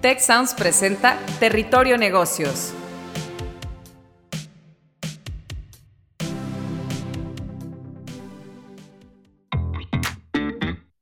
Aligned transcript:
Tech 0.00 0.20
Sounds 0.20 0.52
presenta 0.52 1.18
Territorio 1.40 1.96
Negocios. 1.96 2.74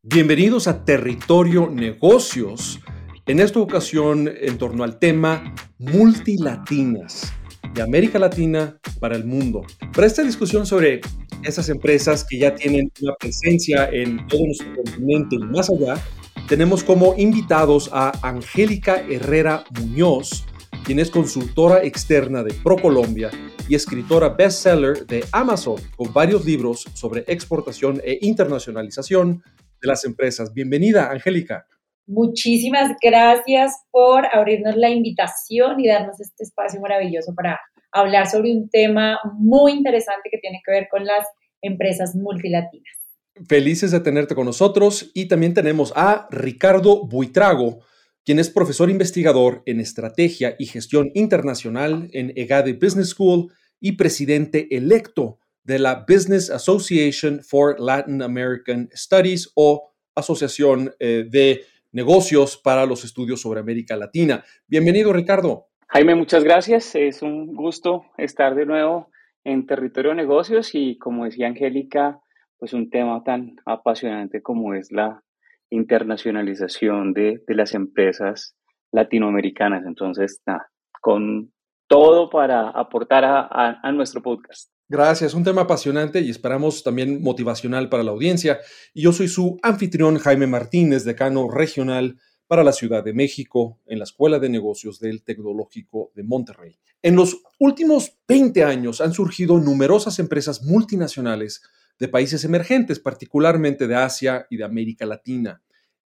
Bienvenidos 0.01 0.69
a 0.69 0.85
Territorio 0.85 1.69
Negocios. 1.69 2.79
En 3.27 3.41
esta 3.41 3.59
ocasión 3.59 4.31
en 4.33 4.59
torno 4.59 4.85
al 4.85 5.01
tema 5.01 5.53
multilatinas 5.79 7.33
de 7.75 7.83
América 7.83 8.21
Latina 8.21 8.79
para 9.01 9.17
el 9.17 9.25
mundo. 9.25 9.63
Para 9.93 10.07
esta 10.07 10.23
discusión 10.23 10.67
sobre 10.67 11.01
esas 11.43 11.69
empresas 11.69 12.25
que 12.29 12.39
ya 12.39 12.55
tienen 12.55 12.93
una 13.03 13.15
presencia 13.17 13.89
en 13.91 14.25
todo 14.29 14.47
nuestro 14.47 14.73
continente 14.73 15.35
y 15.35 15.39
más 15.41 15.69
allá, 15.69 16.01
tenemos 16.49 16.85
como 16.85 17.15
invitados 17.17 17.89
a 17.93 18.13
Angélica 18.23 19.01
Herrera 19.09 19.65
Muñoz, 19.79 20.45
quien 20.85 20.99
es 20.99 21.11
consultora 21.11 21.83
externa 21.85 22.43
de 22.43 22.53
ProColombia 22.53 23.31
y 23.67 23.75
escritora 23.75 24.29
bestseller 24.29 25.07
de 25.07 25.25
Amazon, 25.33 25.77
con 25.97 26.13
varios 26.13 26.45
libros 26.45 26.85
sobre 26.93 27.25
exportación 27.29 28.01
e 28.05 28.19
internacionalización 28.21 29.43
de 29.81 29.89
las 29.89 30.05
empresas. 30.05 30.53
Bienvenida, 30.53 31.11
Angélica. 31.11 31.67
Muchísimas 32.07 32.95
gracias 33.03 33.73
por 33.91 34.27
abrirnos 34.27 34.77
la 34.77 34.91
invitación 34.91 35.81
y 35.81 35.89
darnos 35.89 36.21
este 36.21 36.45
espacio 36.45 36.79
maravilloso 36.81 37.35
para 37.35 37.59
hablar 37.91 38.29
sobre 38.29 38.53
un 38.53 38.69
tema 38.69 39.19
muy 39.39 39.73
interesante 39.73 40.29
que 40.31 40.39
tiene 40.39 40.61
que 40.65 40.73
ver 40.73 40.89
con 40.91 41.07
las 41.07 41.27
empresas 41.63 42.15
multilatinas. 42.15 43.04
Felices 43.49 43.91
de 43.91 44.01
tenerte 44.01 44.35
con 44.35 44.47
nosotros 44.47 45.11
y 45.13 45.27
también 45.27 45.55
tenemos 45.55 45.93
a 45.97 46.29
Ricardo 46.31 47.05
Buitrago, 47.05 47.81
quien 48.25 48.39
es 48.39 48.49
profesor 48.49 48.91
investigador 48.91 49.63
en 49.67 49.81
estrategia 49.81 50.55
y 50.59 50.67
gestión 50.67 51.11
internacional 51.15 52.09
en 52.13 52.33
EGADE 52.37 52.75
Business 52.75 53.09
School 53.11 53.53
y 53.81 53.93
presidente 53.93 54.69
electo 54.77 55.41
de 55.65 55.81
la 55.81 56.05
Business 56.09 56.49
Association 56.49 57.43
for 57.43 57.81
Latin 57.81 58.23
American 58.23 58.89
Studies 58.95 59.51
o 59.57 59.91
Asociación 60.15 60.95
eh, 61.01 61.27
de 61.29 61.63
Negocios 61.91 62.57
para 62.57 62.87
los 62.87 63.05
Estudios 63.05 63.41
sobre 63.41 63.61
América 63.61 63.97
Latina. 63.97 64.45
Bienvenido, 64.69 65.13
Ricardo. 65.13 65.67
Jaime, 65.89 66.15
muchas 66.15 66.45
gracias. 66.45 66.95
Es 66.95 67.23
un 67.23 67.55
gusto 67.55 68.05
estar 68.17 68.55
de 68.55 68.67
nuevo 68.67 69.11
en 69.45 69.67
territorio 69.67 70.15
negocios 70.15 70.71
y 70.75 70.99
como 70.99 71.25
decía 71.25 71.49
Angélica, 71.49 72.21
pues 72.65 72.73
un 72.73 72.89
tema 72.89 73.23
tan 73.23 73.57
apasionante 73.67 74.41
como 74.41 74.73
es 74.73 74.91
la 74.91 75.23
internacionalización 75.69 77.13
de, 77.13 77.43
las 77.47 77.75
empresas 77.75 78.57
latinoamericanas. 78.91 79.85
Entonces, 79.85 80.41
nada, 80.47 80.71
con 81.03 81.53
todo 81.89 82.31
para 82.31 82.71
aportar 82.71 83.23
a, 83.23 83.81
a, 83.83 83.93
nuestro 83.93 84.23
podcast. 84.23 84.71
Gracias, 84.89 85.35
un 85.35 85.45
tema 85.45 85.61
apasionante 85.61 86.23
y 86.23 86.31
esperamos 86.31 86.83
también 86.83 87.23
motivacional 87.23 87.91
para 87.91 88.03
la 88.03 88.13
audiencia. 88.13 88.61
Y 88.95 89.03
yo 89.03 89.13
soy 89.13 89.29
su 89.29 89.59
anfitrión 89.63 90.17
Jaime 90.17 90.47
Martínez, 90.47 91.05
decano 91.05 91.51
regional 91.51 92.17
para 92.47 92.65
la 92.65 92.73
Ciudad 92.73 93.05
de 93.05 93.13
México 93.13 93.79
en 93.85 93.99
la 93.99 94.05
Escuela 94.05 94.39
de 94.39 94.49
Negocios 94.49 95.01
del 95.01 95.23
Tecnológico 95.23 96.13
de 96.15 96.23
Monterrey. 96.23 96.79
En 97.03 97.15
los 97.15 97.43
últimos 97.59 98.17
20 98.27 98.65
años 98.65 99.03
han 99.03 99.13
surgido 99.13 99.59
numerosas 99.59 100.19
empresas 100.19 100.63
multinacionales 100.63 101.61
de 101.99 102.09
países 102.09 102.45
emergentes, 102.45 102.99
particularmente 102.99 103.87
de 103.87 103.95
Asia 103.95 104.47
y 104.51 104.57
de 104.57 104.65
América 104.65 105.07
Latina. 105.07 105.63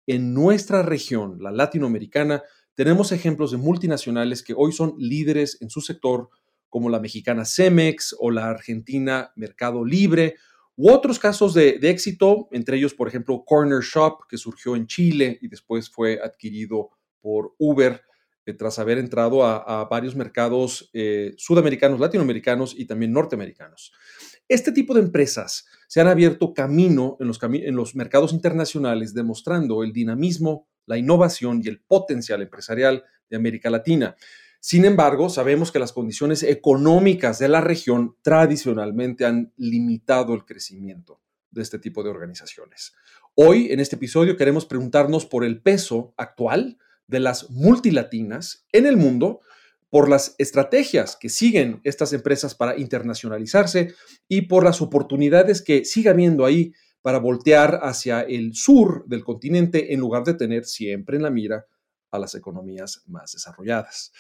En 0.06 0.34
nuestra 0.34 0.84
región, 0.84 1.38
la 1.42 1.52
latinoamericana, 1.52 2.44
tenemos 2.76 3.12
ejemplos 3.12 3.52
de 3.52 3.58
multinacionales 3.58 4.44
que 4.44 4.54
hoy 4.56 4.72
son 4.72 4.96
líderes 4.98 5.58
en 5.62 5.70
su 5.70 5.82
sector, 5.82 6.30
como 6.70 6.90
la 6.90 7.00
mexicana 7.00 7.46
Cemex 7.46 8.16
o 8.20 8.30
la 8.30 8.50
argentina 8.50 9.32
Mercado 9.36 9.84
Libre, 9.84 10.36
u 10.76 10.92
otros 10.92 11.18
casos 11.18 11.56
de, 11.56 11.80
éxito, 11.82 12.48
entre 12.52 12.78
ellos, 12.78 12.94
por 12.94 13.08
ejemplo, 13.08 13.44
Corner 13.44 13.82
Shop, 13.82 14.20
que 14.30 14.38
surgió 14.38 14.76
en 14.76 14.86
Chile 14.86 15.40
y 15.42 15.48
después 15.48 15.90
fue 15.90 16.20
adquirido 16.24 16.92
por 17.20 17.56
Uber 17.58 18.04
eh, 18.46 18.54
tras 18.54 18.78
haber 18.78 19.00
entrado 19.00 19.44
a, 19.44 19.86
varios 19.90 20.16
mercados 20.16 20.92
eh, 20.94 21.34
sudamericanos, 21.38 22.00
latinoamericanos 22.00 22.76
y 22.78 22.86
también 22.86 23.12
norteamericanos. 23.12 23.92
Este 24.50 24.72
tipo 24.72 24.94
de 24.94 25.02
empresas 25.02 25.66
se 25.88 26.00
han 26.00 26.08
abierto 26.08 26.54
camino 26.54 27.18
en 27.20 27.28
los, 27.76 27.96
mercados 27.96 28.32
internacionales, 28.32 29.14
demostrando 29.14 29.84
el 29.84 29.92
dinamismo, 29.92 30.68
la 30.86 30.98
innovación 30.98 31.62
y 31.64 31.68
el 31.68 31.82
potencial 31.82 32.42
empresarial 32.42 33.04
de 33.30 33.36
América 33.36 33.70
Latina. 33.70 34.16
Sin 34.62 34.86
embargo, 34.86 35.30
sabemos 35.30 35.72
que 35.72 35.80
las 35.80 35.92
condiciones 35.92 36.44
económicas 36.44 37.40
de 37.40 37.50
la 37.50 37.60
región 37.60 38.16
tradicionalmente 38.22 39.26
han 39.26 39.52
limitado 39.58 40.34
el 40.34 40.46
crecimiento 40.46 41.22
de 41.52 41.62
este 41.62 41.78
tipo 41.78 42.02
de 42.02 42.10
organizaciones. 42.10 42.94
Hoy, 43.36 43.72
en 43.72 43.82
este 43.82 43.98
episodio, 43.98 44.38
queremos 44.38 44.66
preguntarnos 44.66 45.26
por 45.26 45.44
el 45.44 45.62
peso 45.62 46.14
actual 46.16 46.78
de 47.08 47.20
las 47.20 47.50
multilatinas 47.50 48.66
en 48.72 48.86
el 48.86 48.96
mundo 48.96 49.42
por 49.90 50.10
las 50.10 50.36
estrategias 50.38 51.16
que 51.16 51.30
siguen 51.30 51.80
estas 51.84 52.14
empresas 52.14 52.56
para 52.56 52.78
internacionalizarse 52.78 53.94
y 54.28 54.44
por 54.44 54.64
las 54.64 54.82
oportunidades 54.82 55.62
que 55.62 55.86
sigue 55.86 56.10
habiendo 56.10 56.46
ahí 56.46 56.74
para 57.02 57.20
voltear 57.20 57.80
hacia 57.84 58.22
el 58.22 58.54
sur 58.54 59.06
del 59.08 59.24
continente 59.24 59.94
en 59.94 60.00
lugar 60.00 60.24
de 60.24 60.34
tener 60.34 60.66
siempre 60.66 61.16
en 61.16 61.24
la 61.24 61.30
mira 61.30 61.66
a 62.12 62.20
las 62.20 62.36
economías 62.36 63.04
más 63.08 63.32
desarrolladas. 63.32 64.12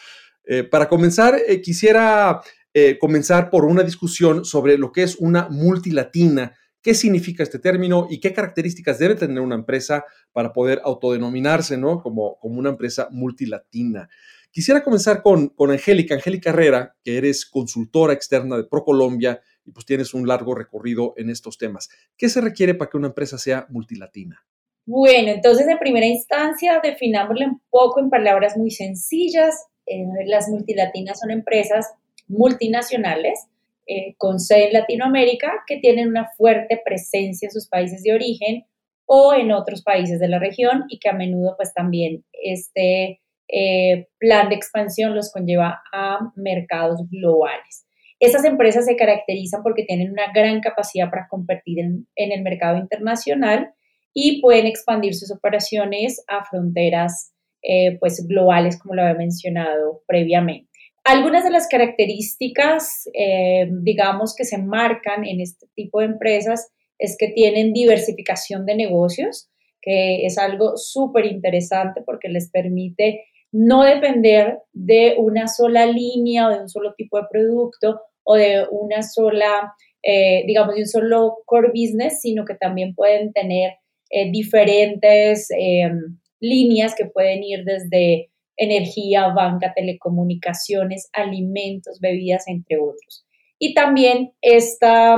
Eh, 0.46 0.64
para 0.64 0.88
comenzar, 0.88 1.38
eh, 1.48 1.62
quisiera 1.62 2.42
eh, 2.74 2.98
comenzar 2.98 3.50
por 3.50 3.66
una 3.66 3.84
discusión 3.84 4.46
sobre 4.46 4.78
lo 4.78 4.92
que 4.92 5.04
es 5.04 5.18
una 5.18 5.50
multilatina, 5.50 6.56
qué 6.82 6.94
significa 6.94 7.44
este 7.44 7.60
término 7.60 8.08
y 8.10 8.22
qué 8.22 8.34
características 8.34 9.00
debe 9.00 9.16
tener 9.16 9.42
una 9.42 9.56
empresa 9.56 10.06
para 10.32 10.54
poder 10.54 10.80
autodenominarse 10.86 11.78
¿no? 11.78 12.02
como, 12.02 12.38
como 12.40 12.60
una 12.60 12.70
empresa 12.70 13.10
multilatina. 13.12 14.08
Quisiera 14.58 14.84
comenzar 14.84 15.22
con, 15.22 15.50
con 15.50 15.70
Angélica, 15.70 16.16
Angélica 16.16 16.50
Herrera, 16.50 16.96
que 17.04 17.20
eres 17.20 17.46
consultora 17.46 18.14
externa 18.14 18.58
de 18.58 18.64
ProColombia 18.64 19.40
y 19.64 19.70
pues 19.70 19.86
tienes 19.86 20.16
un 20.16 20.28
largo 20.28 20.56
recorrido 20.56 21.14
en 21.16 21.30
estos 21.30 21.60
temas. 21.60 21.90
¿Qué 22.18 22.28
se 22.28 22.42
requiere 22.42 22.74
para 22.74 22.90
que 22.90 22.98
una 22.98 23.10
empresa 23.10 23.38
sea 23.38 23.68
multilatina? 23.70 24.44
Bueno, 24.88 25.30
entonces 25.30 25.68
en 25.68 25.78
primera 25.78 26.08
instancia 26.08 26.80
definámosle 26.82 27.46
un 27.46 27.62
poco 27.70 28.00
en 28.00 28.10
palabras 28.10 28.58
muy 28.58 28.72
sencillas. 28.72 29.68
Eh, 29.86 30.04
las 30.26 30.50
multilatinas 30.50 31.20
son 31.20 31.30
empresas 31.30 31.94
multinacionales 32.28 33.40
eh, 33.86 34.16
con 34.18 34.40
sede 34.40 34.70
en 34.70 34.74
Latinoamérica 34.74 35.52
que 35.68 35.78
tienen 35.78 36.08
una 36.08 36.32
fuerte 36.36 36.82
presencia 36.84 37.46
en 37.46 37.52
sus 37.52 37.68
países 37.68 38.02
de 38.02 38.12
origen 38.12 38.66
o 39.06 39.36
en 39.36 39.52
otros 39.52 39.84
países 39.84 40.20
de 40.20 40.30
la 40.30 40.40
región 40.40 40.86
y 40.90 40.98
que 40.98 41.10
a 41.10 41.14
menudo 41.14 41.54
pues 41.58 41.76
también 41.76 42.26
este, 42.34 43.22
eh, 43.48 44.08
plan 44.20 44.50
de 44.50 44.56
expansión 44.56 45.16
los 45.16 45.32
conlleva 45.32 45.82
a 45.94 46.20
mercados 46.36 47.02
globales. 47.10 47.86
Estas 48.20 48.46
empresas 48.46 48.86
se 48.86 48.96
caracterizan 48.96 49.62
porque 49.64 49.84
tienen 49.84 50.12
una 50.12 50.32
gran 50.34 50.60
capacidad 50.60 51.10
para 51.10 51.28
competir 51.30 51.80
en, 51.80 52.08
el 52.16 52.42
mercado 52.42 52.78
internacional 52.78 53.74
y 54.14 54.42
pueden 54.42 54.66
expandir 54.66 55.14
sus 55.14 55.32
operaciones 55.32 56.24
a 56.28 56.44
fronteras 56.44 57.34
eh, 57.62 57.98
pues 58.00 58.26
globales, 58.28 58.80
como 58.80 58.96
lo 58.96 59.04
había 59.04 59.14
mencionado 59.14 60.02
previamente. 60.08 60.68
Algunas 61.04 61.44
de 61.44 61.52
las 61.52 61.68
características, 61.68 63.08
eh, 63.14 63.70
digamos, 63.82 64.36
que 64.36 64.46
se 64.46 64.58
marcan 64.58 65.24
en 65.24 65.40
este 65.40 65.68
tipo 65.76 66.00
de 66.00 66.08
empresas 66.08 66.70
es 67.00 67.16
que 67.18 67.30
tienen 67.30 67.72
diversificación 67.72 68.66
de 68.66 68.76
negocios, 68.76 69.50
que 69.82 70.26
es 70.26 70.38
algo 70.38 70.76
súper 70.76 71.26
interesante 71.26 72.02
porque 72.06 72.30
les 72.30 72.50
permite 72.50 73.24
no 73.52 73.84
depender 73.84 74.60
de 74.74 75.16
una 75.18 75.48
sola 75.48 75.86
línea 75.86 76.48
o 76.48 76.52
de 76.52 76.62
un 76.62 76.70
solo 76.70 76.94
tipo 76.96 77.18
de 77.18 77.28
producto 77.30 78.02
o 78.24 78.36
de 78.36 78.66
una 78.72 79.02
sola, 79.02 79.74
eh, 80.04 80.44
digamos, 80.46 80.76
de 80.76 80.82
un 80.82 80.88
solo 80.88 81.38
core 81.46 81.70
business, 81.70 82.22
sino 82.22 82.46
que 82.46 82.56
también 82.56 82.94
pueden 82.94 83.32
tener 83.32 83.74
eh, 84.10 84.32
diferentes 84.32 85.48
em, 85.52 86.18
líneas 86.40 86.96
que 86.96 87.06
pueden 87.06 87.44
ir 87.44 87.64
desde 87.64 88.30
energía, 88.58 89.30
banca, 89.30 89.74
telecomunicaciones, 89.74 91.10
alimentos, 91.14 92.00
bebidas, 92.00 92.48
entre 92.48 92.78
otros. 92.78 93.26
Y 93.60 93.74
también 93.74 94.34
esta 94.42 95.18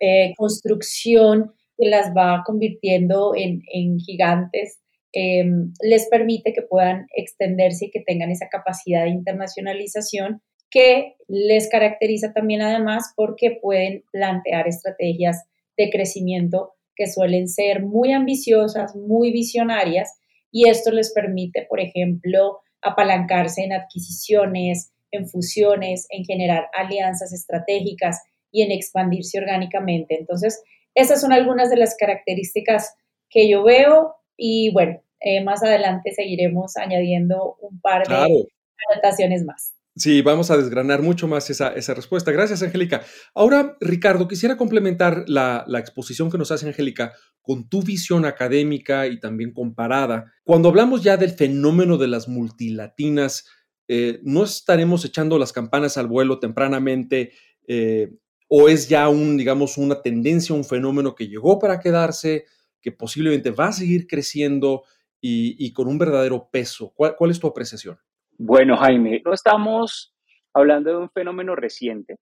eh, 0.00 0.34
construcción 0.36 1.52
que 1.76 1.88
las 1.88 2.12
va 2.14 2.42
convirtiendo 2.44 3.34
en, 3.34 3.62
en 3.72 3.98
gigantes 3.98 4.80
Em, 5.16 5.72
les 5.80 6.08
permite 6.08 6.52
que 6.52 6.62
puedan 6.62 7.06
extenderse 7.14 7.86
y 7.86 7.90
que 7.90 8.00
tengan 8.00 8.32
esa 8.32 8.48
capacidad 8.48 9.04
de 9.04 9.10
internacionalización 9.10 10.42
que 10.70 11.14
les 11.28 11.68
caracteriza 11.68 12.32
también 12.32 12.62
además 12.62 13.12
porque 13.14 13.56
pueden 13.62 14.02
plantear 14.10 14.66
estrategias 14.66 15.44
de 15.76 15.88
crecimiento 15.90 16.72
que 16.96 17.06
suelen 17.06 17.46
ser 17.46 17.82
muy 17.82 18.12
ambiciosas, 18.12 18.96
muy 18.96 19.30
visionarias 19.30 20.18
y 20.50 20.68
esto 20.68 20.90
les 20.90 21.12
permite, 21.12 21.64
por 21.68 21.78
ejemplo, 21.78 22.58
apalancarse 22.82 23.62
en 23.62 23.72
adquisiciones, 23.72 24.92
en 25.12 25.28
fusiones, 25.28 26.08
en 26.10 26.24
generar 26.24 26.66
alianzas 26.76 27.32
estratégicas 27.32 28.20
y 28.50 28.62
en 28.62 28.72
expandirse 28.72 29.38
orgánicamente. 29.38 30.18
Entonces, 30.18 30.60
esas 30.96 31.20
son 31.20 31.32
algunas 31.32 31.70
de 31.70 31.76
las 31.76 31.96
características 31.96 32.96
que 33.30 33.48
yo 33.48 33.62
veo 33.62 34.16
y 34.36 34.72
bueno, 34.72 35.03
eh, 35.24 35.42
más 35.42 35.62
adelante 35.62 36.12
seguiremos 36.14 36.76
añadiendo 36.76 37.56
un 37.60 37.80
par 37.80 38.06
de 38.06 38.46
anotaciones 38.90 39.44
más. 39.44 39.74
Sí, 39.96 40.22
vamos 40.22 40.50
a 40.50 40.56
desgranar 40.56 41.02
mucho 41.02 41.28
más 41.28 41.48
esa, 41.50 41.94
respuesta. 41.94 42.32
Gracias, 42.32 42.62
Angélica. 42.64 43.02
Ahora, 43.32 43.76
Ricardo, 43.80 44.26
quisiera 44.26 44.56
complementar 44.56 45.24
la, 45.28 45.64
exposición 45.78 46.32
que 46.32 46.38
nos 46.38 46.50
hace 46.50 46.66
Angélica 46.66 47.12
con 47.40 47.68
tu 47.68 47.80
visión 47.80 48.24
académica 48.24 49.06
y 49.06 49.20
también 49.20 49.52
comparada. 49.52 50.32
Cuando 50.42 50.68
hablamos 50.68 51.04
ya 51.04 51.16
del 51.16 51.30
fenómeno 51.30 51.96
de 51.96 52.08
las 52.08 52.28
multilatinas, 52.28 53.46
eh, 53.86 54.18
¿no 54.24 54.42
estaremos 54.42 55.04
echando 55.04 55.38
las 55.38 55.52
campanas 55.52 55.96
al 55.96 56.08
vuelo 56.08 56.40
tempranamente 56.40 57.32
eh, 57.68 58.10
o 58.48 58.68
es 58.68 58.88
ya 58.88 59.08
un, 59.08 59.36
digamos, 59.36 59.78
una 59.78 60.02
tendencia, 60.02 60.56
un 60.56 60.64
fenómeno 60.64 61.14
que 61.14 61.28
llegó 61.28 61.60
para 61.60 61.78
quedarse, 61.78 62.46
que 62.80 62.90
posiblemente 62.90 63.50
va 63.50 63.68
a 63.68 63.72
seguir 63.72 64.08
creciendo 64.08 64.82
y, 65.26 65.72
con 65.72 65.88
un 65.88 65.96
verdadero 65.96 66.48
peso? 66.50 66.92
¿Cuál 66.94 67.30
es 67.30 67.40
tu 67.40 67.46
apreciación? 67.46 67.96
Bueno, 68.36 68.76
Jaime, 68.76 69.22
no 69.24 69.32
estamos 69.32 70.14
hablando 70.52 70.90
de 70.90 70.96
un 70.98 71.10
fenómeno 71.10 71.56
reciente, 71.56 72.16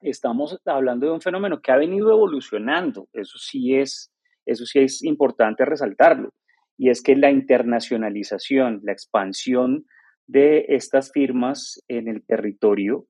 estamos 0.00 0.58
hablando 0.64 1.06
de 1.06 1.12
un 1.12 1.20
fenómeno 1.20 1.60
que 1.60 1.72
ha 1.72 1.76
venido 1.76 2.10
evolucionando, 2.10 3.08
eso 3.12 3.36
sí 3.38 3.74
es, 3.74 4.10
eso 4.46 4.64
sí 4.64 4.78
es 4.78 5.04
importante 5.04 5.66
resaltarlo, 5.66 6.30
y 6.78 6.88
es 6.88 7.02
que 7.02 7.16
la 7.16 7.30
internacionalización, 7.30 8.80
la 8.82 8.92
expansión 8.92 9.84
de 10.26 10.64
estas 10.68 11.12
firmas 11.12 11.82
en 11.86 12.08
el 12.08 12.24
territorio, 12.24 13.06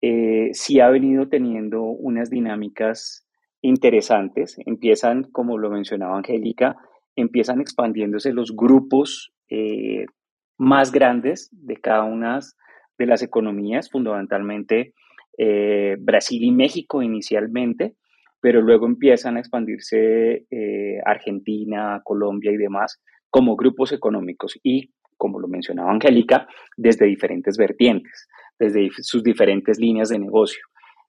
eh, 0.00 0.50
sí 0.52 0.80
ha 0.80 0.90
venido 0.90 1.28
teniendo 1.28 1.82
unas 1.82 2.28
dinámicas 2.28 3.26
interesantes, 3.62 4.56
empiezan, 4.66 5.30
como 5.30 5.58
lo 5.58 5.70
mencionaba 5.70 6.16
Angélica, 6.18 6.76
empiezan 7.16 7.60
expandiéndose 7.60 8.32
los 8.32 8.54
grupos 8.54 9.32
eh, 9.48 10.06
más 10.58 10.92
grandes 10.92 11.48
de 11.52 11.76
cada 11.76 12.04
una 12.04 12.38
de 12.98 13.06
las 13.06 13.22
economías, 13.22 13.90
fundamentalmente 13.90 14.94
eh, 15.36 15.96
Brasil 15.98 16.42
y 16.42 16.52
México 16.52 17.02
inicialmente, 17.02 17.94
pero 18.40 18.60
luego 18.60 18.86
empiezan 18.86 19.36
a 19.36 19.40
expandirse 19.40 20.46
eh, 20.50 20.98
Argentina, 21.04 22.00
Colombia 22.04 22.52
y 22.52 22.56
demás 22.56 23.00
como 23.30 23.56
grupos 23.56 23.92
económicos 23.92 24.58
y, 24.62 24.90
como 25.16 25.40
lo 25.40 25.48
mencionaba 25.48 25.90
Angélica, 25.90 26.46
desde 26.76 27.06
diferentes 27.06 27.56
vertientes, 27.56 28.28
desde 28.58 28.90
sus 28.98 29.24
diferentes 29.24 29.80
líneas 29.80 30.08
de 30.10 30.20
negocio, 30.20 30.62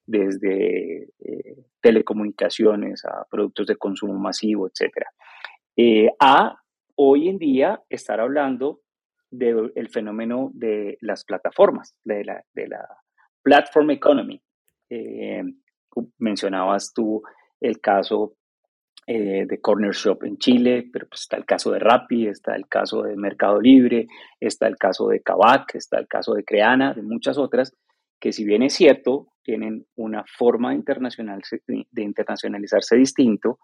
desde 0.08 1.08
telecomunicaciones 1.82 3.06
a 3.06 3.26
productos 3.30 3.68
de 3.68 3.76
consumo 3.76 4.18
masivo, 4.18 4.68
etc. 4.68 5.06
a 6.20 6.56
hoy 6.96 7.30
en 7.30 7.38
día 7.38 7.84
estar 7.90 8.20
hablando 8.20 8.82
del 9.30 9.90
fenómeno 9.90 10.52
de 10.54 10.98
las 11.02 11.26
plataformas, 11.26 11.96
de 12.04 12.24
la, 12.24 12.44
de 12.54 12.68
la 12.68 12.88
platform 13.44 13.92
economy. 13.92 14.42
Eh, 14.90 15.44
mencionabas 16.18 16.94
tú 16.94 17.22
el 17.60 17.80
caso 17.80 18.36
eh, 19.08 19.46
de 19.46 19.62
Corner 19.62 19.92
Shop 19.92 20.24
en 20.24 20.38
Chile, 20.38 20.90
pero 20.92 21.08
pues 21.08 21.22
está 21.22 21.38
el 21.38 21.46
caso 21.46 21.72
de 21.72 21.80
Rappi, 21.80 22.28
está 22.28 22.56
el 22.56 22.68
caso 22.68 23.04
de 23.04 23.16
Mercado 23.16 23.62
Libre, 23.62 24.08
está 24.40 24.68
el 24.68 24.78
caso 24.78 25.08
de 25.10 25.22
Kavak, 25.22 25.76
está 25.76 26.00
el 26.00 26.08
caso 26.08 26.34
de 26.34 26.44
Creana, 26.44 26.94
de 26.94 27.04
muchas 27.04 27.38
otras, 27.38 27.76
que 28.20 28.32
si 28.32 28.46
bien 28.46 28.64
es 28.64 28.74
cierto, 28.74 29.28
tienen 29.44 29.86
una 29.96 30.24
forma 30.26 30.74
internacional, 30.74 31.42
de 31.68 32.02
internacionalizarse 32.02 32.96
distinto, 32.96 33.60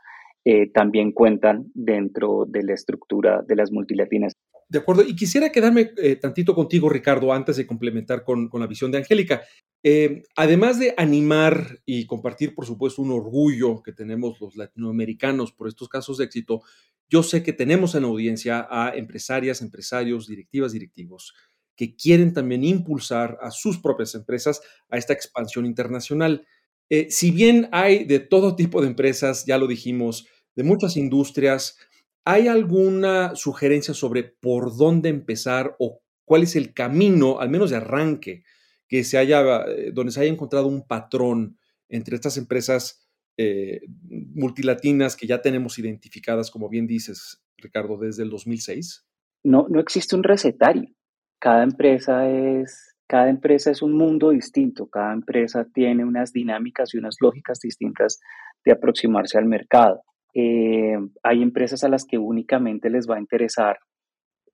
eh, 0.45 0.71
también 0.71 1.11
cuentan 1.11 1.71
dentro 1.73 2.45
de 2.47 2.63
la 2.63 2.73
estructura 2.73 3.43
de 3.47 3.55
las 3.55 3.71
multilatinas. 3.71 4.33
De 4.69 4.79
acuerdo, 4.79 5.03
y 5.03 5.15
quisiera 5.15 5.51
quedarme 5.51 5.91
eh, 5.97 6.15
tantito 6.15 6.55
contigo, 6.55 6.87
Ricardo, 6.87 7.33
antes 7.33 7.57
de 7.57 7.67
complementar 7.67 8.23
con, 8.23 8.49
la 8.53 8.67
visión 8.67 8.89
de 8.89 8.99
Angélica. 8.99 9.41
Eh, 9.83 10.23
además 10.35 10.79
de 10.79 10.93
animar 10.95 11.79
y 11.85 12.05
compartir, 12.05 12.55
por 12.55 12.65
supuesto, 12.65 13.01
un 13.01 13.11
orgullo 13.11 13.83
que 13.83 13.91
tenemos 13.91 14.39
los 14.39 14.55
latinoamericanos 14.55 15.51
por 15.51 15.67
estos 15.67 15.89
casos 15.89 16.17
de 16.17 16.25
éxito, 16.25 16.61
yo 17.09 17.21
sé 17.21 17.43
que 17.43 17.51
tenemos 17.51 17.95
en 17.95 18.05
audiencia 18.05 18.65
a 18.69 18.95
empresarias, 18.95 19.61
empresarios, 19.61 20.27
directivas, 20.27 20.71
directivos 20.71 21.33
que 21.75 21.95
quieren 21.95 22.33
también 22.33 22.63
impulsar 22.63 23.37
a 23.41 23.51
sus 23.51 23.79
propias 23.79 24.15
empresas 24.15 24.61
a 24.89 24.97
esta 24.97 25.13
expansión 25.13 25.65
internacional. 25.65 26.47
Eh, 26.91 27.09
si 27.09 27.31
bien 27.31 27.69
hay 27.71 28.03
de 28.03 28.19
todo 28.19 28.57
tipo 28.57 28.81
de 28.81 28.87
empresas, 28.87 29.45
ya 29.45 29.57
lo 29.57 29.65
dijimos, 29.65 30.27
de 30.55 30.63
muchas 30.63 30.97
industrias, 30.97 31.77
¿hay 32.25 32.49
alguna 32.49 33.33
sugerencia 33.37 33.93
sobre 33.93 34.23
por 34.23 34.75
dónde 34.75 35.07
empezar 35.07 35.73
o 35.79 36.01
cuál 36.25 36.43
es 36.43 36.57
el 36.57 36.73
camino, 36.73 37.39
al 37.39 37.49
menos 37.49 37.69
de 37.69 37.77
arranque, 37.77 38.43
que 38.89 39.05
se 39.05 39.17
haya, 39.17 39.61
eh, 39.69 39.91
donde 39.93 40.11
se 40.11 40.19
haya 40.19 40.33
encontrado 40.33 40.67
un 40.67 40.85
patrón 40.85 41.57
entre 41.87 42.15
estas 42.15 42.35
empresas 42.35 43.07
eh, 43.37 43.79
multilatinas 44.09 45.15
que 45.15 45.27
ya 45.27 45.41
tenemos 45.41 45.79
identificadas, 45.79 46.51
como 46.51 46.67
bien 46.67 46.87
dices, 46.87 47.41
Ricardo, 47.55 47.97
desde 47.97 48.23
el 48.23 48.29
2006? 48.29 49.05
No, 49.45 49.65
no 49.69 49.79
existe 49.79 50.17
un 50.17 50.23
recetario. 50.23 50.93
Cada 51.39 51.63
empresa 51.63 52.29
es 52.29 52.97
cada 53.11 53.27
empresa 53.27 53.71
es 53.71 53.81
un 53.81 53.97
mundo 53.97 54.29
distinto, 54.29 54.87
cada 54.87 55.11
empresa 55.11 55.67
tiene 55.73 56.05
unas 56.05 56.31
dinámicas 56.31 56.93
y 56.93 56.97
unas 56.97 57.17
lógicas 57.19 57.59
distintas 57.59 58.21
de 58.63 58.71
aproximarse 58.71 59.37
al 59.37 59.47
mercado. 59.47 60.01
Eh, 60.33 60.95
hay 61.21 61.41
empresas 61.41 61.83
a 61.83 61.89
las 61.89 62.05
que 62.05 62.17
únicamente 62.17 62.89
les 62.89 63.09
va 63.09 63.17
a 63.17 63.19
interesar 63.19 63.79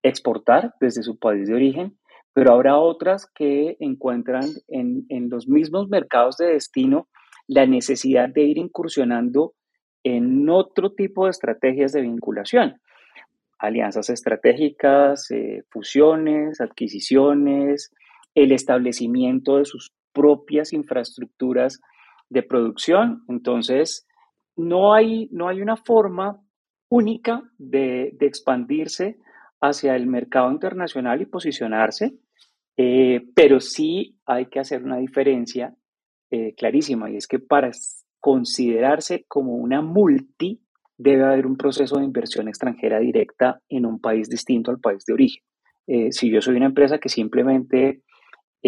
exportar 0.02 0.74
desde 0.82 1.04
su 1.04 1.20
país 1.20 1.48
de 1.48 1.54
origen, 1.54 2.00
pero 2.34 2.52
habrá 2.52 2.80
otras 2.80 3.30
que 3.36 3.78
encuentran 3.80 4.46
en, 4.70 5.06
en 5.10 5.30
los 5.30 5.48
mismos 5.48 5.88
mercados 5.88 6.38
de 6.38 6.48
destino 6.48 7.10
la 7.46 7.68
necesidad 7.68 8.28
de 8.28 8.42
ir 8.42 8.58
incursionando 8.58 9.54
en 10.02 10.50
otro 10.50 10.94
tipo 10.94 11.26
de 11.26 11.30
estrategias 11.30 11.92
de 11.92 12.02
vinculación 12.02 12.82
alianzas 13.60 14.10
estratégicas, 14.10 15.32
eh, 15.32 15.64
fusiones, 15.70 16.62
adquisiciones, 16.62 17.92
el 18.38 18.52
establecimiento 18.52 19.58
de 19.58 19.66
sus 19.66 19.96
propias 20.14 20.72
infraestructuras 20.72 21.82
de 22.30 22.44
producción. 22.44 23.24
Entonces, 23.28 24.08
no 24.56 24.94
hay, 24.94 25.28
no 25.32 25.48
hay 25.48 25.60
una 25.60 25.76
forma 25.76 26.40
única 26.88 27.42
de, 27.58 28.16
expandirse 28.22 29.18
hacia 29.60 29.96
el 29.96 30.06
mercado 30.06 30.52
internacional 30.52 31.20
y 31.20 31.26
posicionarse, 31.26 32.14
eh, 32.78 33.26
pero 33.34 33.60
sí 33.60 34.20
hay 34.28 34.46
que 34.46 34.60
hacer 34.60 34.84
una 34.84 34.98
diferencia 34.98 35.74
eh, 36.30 36.54
clarísima 36.56 37.10
y 37.10 37.18
es 37.18 37.26
que 37.28 37.40
para 37.40 37.72
considerarse 38.20 39.26
como 39.28 39.56
una 39.56 39.82
multi 39.82 40.62
debe 40.96 41.24
haber 41.24 41.48
un 41.48 41.58
proceso 41.58 41.98
de 41.98 42.06
inversión 42.06 42.48
extranjera 42.48 43.00
directa 43.00 43.62
en 43.68 43.88
un 43.88 44.00
país 44.00 44.30
distinto 44.30 44.70
al 44.70 44.80
país 44.80 45.06
de 45.06 45.14
origen. 45.14 45.44
Eh, 45.88 46.12
si 46.12 46.30
yo 46.30 46.40
soy 46.40 46.56
una 46.56 46.68
empresa 46.68 47.00
que 47.00 47.10
simplemente 47.10 48.04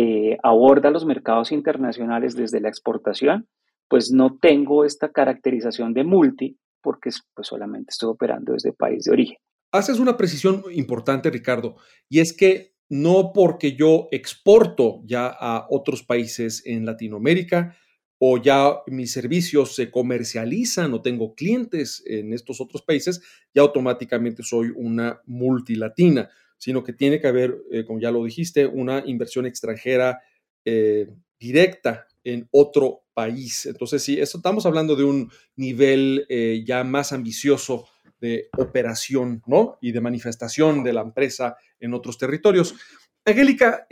eh, 0.02 0.38
aborda 0.44 0.92
los 0.92 1.06
mercados 1.06 1.52
internacionales 1.52 2.34
desde 2.34 2.62
la 2.62 2.70
exportación, 2.70 3.50
pues 3.90 4.12
no 4.14 4.38
tengo 4.40 4.86
esta 4.86 5.12
caracterización 5.12 5.94
de 5.94 6.06
multi 6.06 6.58
porque 6.82 7.10
pues 7.36 7.50
solamente 7.50 7.90
estoy 7.90 8.12
operando 8.12 8.54
desde 8.54 8.72
país 8.72 9.04
de 9.04 9.12
origen. 9.12 9.38
Haces 9.74 10.00
una 10.00 10.16
precisión 10.16 10.64
importante, 10.72 11.30
Ricardo, 11.30 11.76
y 12.08 12.22
es 12.22 12.32
que 12.32 12.76
no 12.88 13.34
porque 13.34 13.76
yo 13.76 14.08
exporto 14.12 15.02
ya 15.04 15.28
a 15.28 15.68
otros 15.70 16.02
países 16.04 16.64
en 16.66 16.86
Latinoamérica 16.86 17.76
o 18.20 18.38
ya 18.38 18.78
mis 18.88 19.12
servicios 19.12 19.76
se 19.76 19.92
comercializan 19.92 20.94
o 20.94 21.02
tengo 21.02 21.36
clientes 21.36 22.02
en 22.06 22.32
estos 22.32 22.62
otros 22.62 22.84
países, 22.84 23.22
ya 23.54 23.64
automáticamente 23.64 24.44
soy 24.44 24.72
una 24.74 25.20
multilatina 25.26 26.30
sino 26.60 26.84
que 26.84 26.94
tiene 26.94 27.20
que 27.20 27.28
haber, 27.28 27.58
eh, 27.72 27.86
como 27.86 28.00
ya 28.00 28.12
lo 28.12 28.24
dijiste, 28.24 28.68
una 28.68 29.02
inversión 29.06 29.48
extranjera 29.48 30.22
eh, 30.66 31.10
directa 31.40 32.06
en 32.24 32.48
otro 32.52 33.06
país. 33.14 33.66
Entonces, 33.66 34.04
sí, 34.04 34.20
estamos 34.20 34.66
hablando 34.66 34.96
de 34.96 35.06
un 35.06 35.32
nivel 35.56 36.26
eh, 36.30 36.64
ya 36.68 36.84
más 36.84 37.14
ambicioso 37.14 37.88
de 38.20 38.50
operación, 38.58 39.42
¿no? 39.48 39.78
Y 39.82 39.94
de 39.94 40.02
manifestación 40.02 40.84
de 40.84 40.94
la 40.94 41.02
empresa 41.02 41.56
en 41.80 41.94
otros 41.94 42.18
territorios. 42.18 42.76
Angélica, 43.26 43.88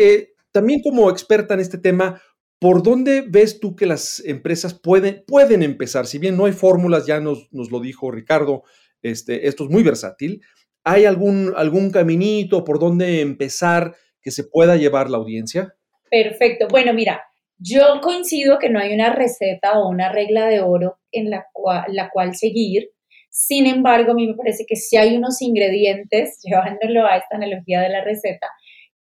también 0.51 0.81
como 0.81 1.09
experta 1.09 1.53
en 1.53 1.61
este 1.61 1.77
tema, 1.77 2.21
¿por 2.59 2.83
dónde 2.83 3.21
ves 3.21 3.61
tú 3.61 3.75
que 3.75 3.85
las 3.85 4.19
empresas 4.25 4.73
pueden, 4.73 5.23
pueden 5.25 5.63
empezar? 5.63 6.05
Si 6.07 6.17
bien 6.17 6.35
no 6.35 6.45
hay 6.45 6.51
fórmulas, 6.51 7.05
ya 7.05 7.21
nos, 7.21 7.47
nos 7.53 7.71
lo 7.71 7.79
dijo 7.79 8.11
Ricardo, 8.11 8.63
este, 9.01 9.47
esto 9.47 9.63
es 9.63 9.69
muy 9.69 9.83
versátil, 9.83 10.41
¿Hay 10.89 11.03
algún, 11.03 11.53
algún 11.57 11.91
caminito 11.91 12.63
por 12.63 12.79
donde 12.79 13.19
empezar 13.19 13.95
que 14.21 14.31
se 14.31 14.45
pueda 14.45 14.77
llevar 14.77 15.09
la 15.09 15.17
audiencia? 15.17 15.75
Perfecto. 16.09 16.67
Bueno, 16.69 16.93
mira, 16.93 17.21
yo 17.57 17.99
coincido 18.01 18.57
que 18.57 18.69
no 18.69 18.79
hay 18.79 18.93
una 18.93 19.11
receta 19.13 19.77
o 19.77 19.89
una 19.89 20.09
regla 20.09 20.47
de 20.47 20.61
oro 20.61 20.99
en 21.11 21.29
la 21.29 21.45
cual, 21.51 21.83
la 21.89 22.09
cual 22.09 22.35
seguir. 22.35 22.91
Sin 23.29 23.67
embargo, 23.67 24.11
a 24.11 24.15
mí 24.15 24.27
me 24.27 24.35
parece 24.35 24.63
que 24.65 24.77
sí 24.77 24.95
hay 24.95 25.17
unos 25.17 25.41
ingredientes, 25.41 26.39
llevándolo 26.43 27.05
a 27.05 27.17
esta 27.17 27.35
analogía 27.35 27.81
de 27.81 27.89
la 27.89 28.05
receta, 28.05 28.47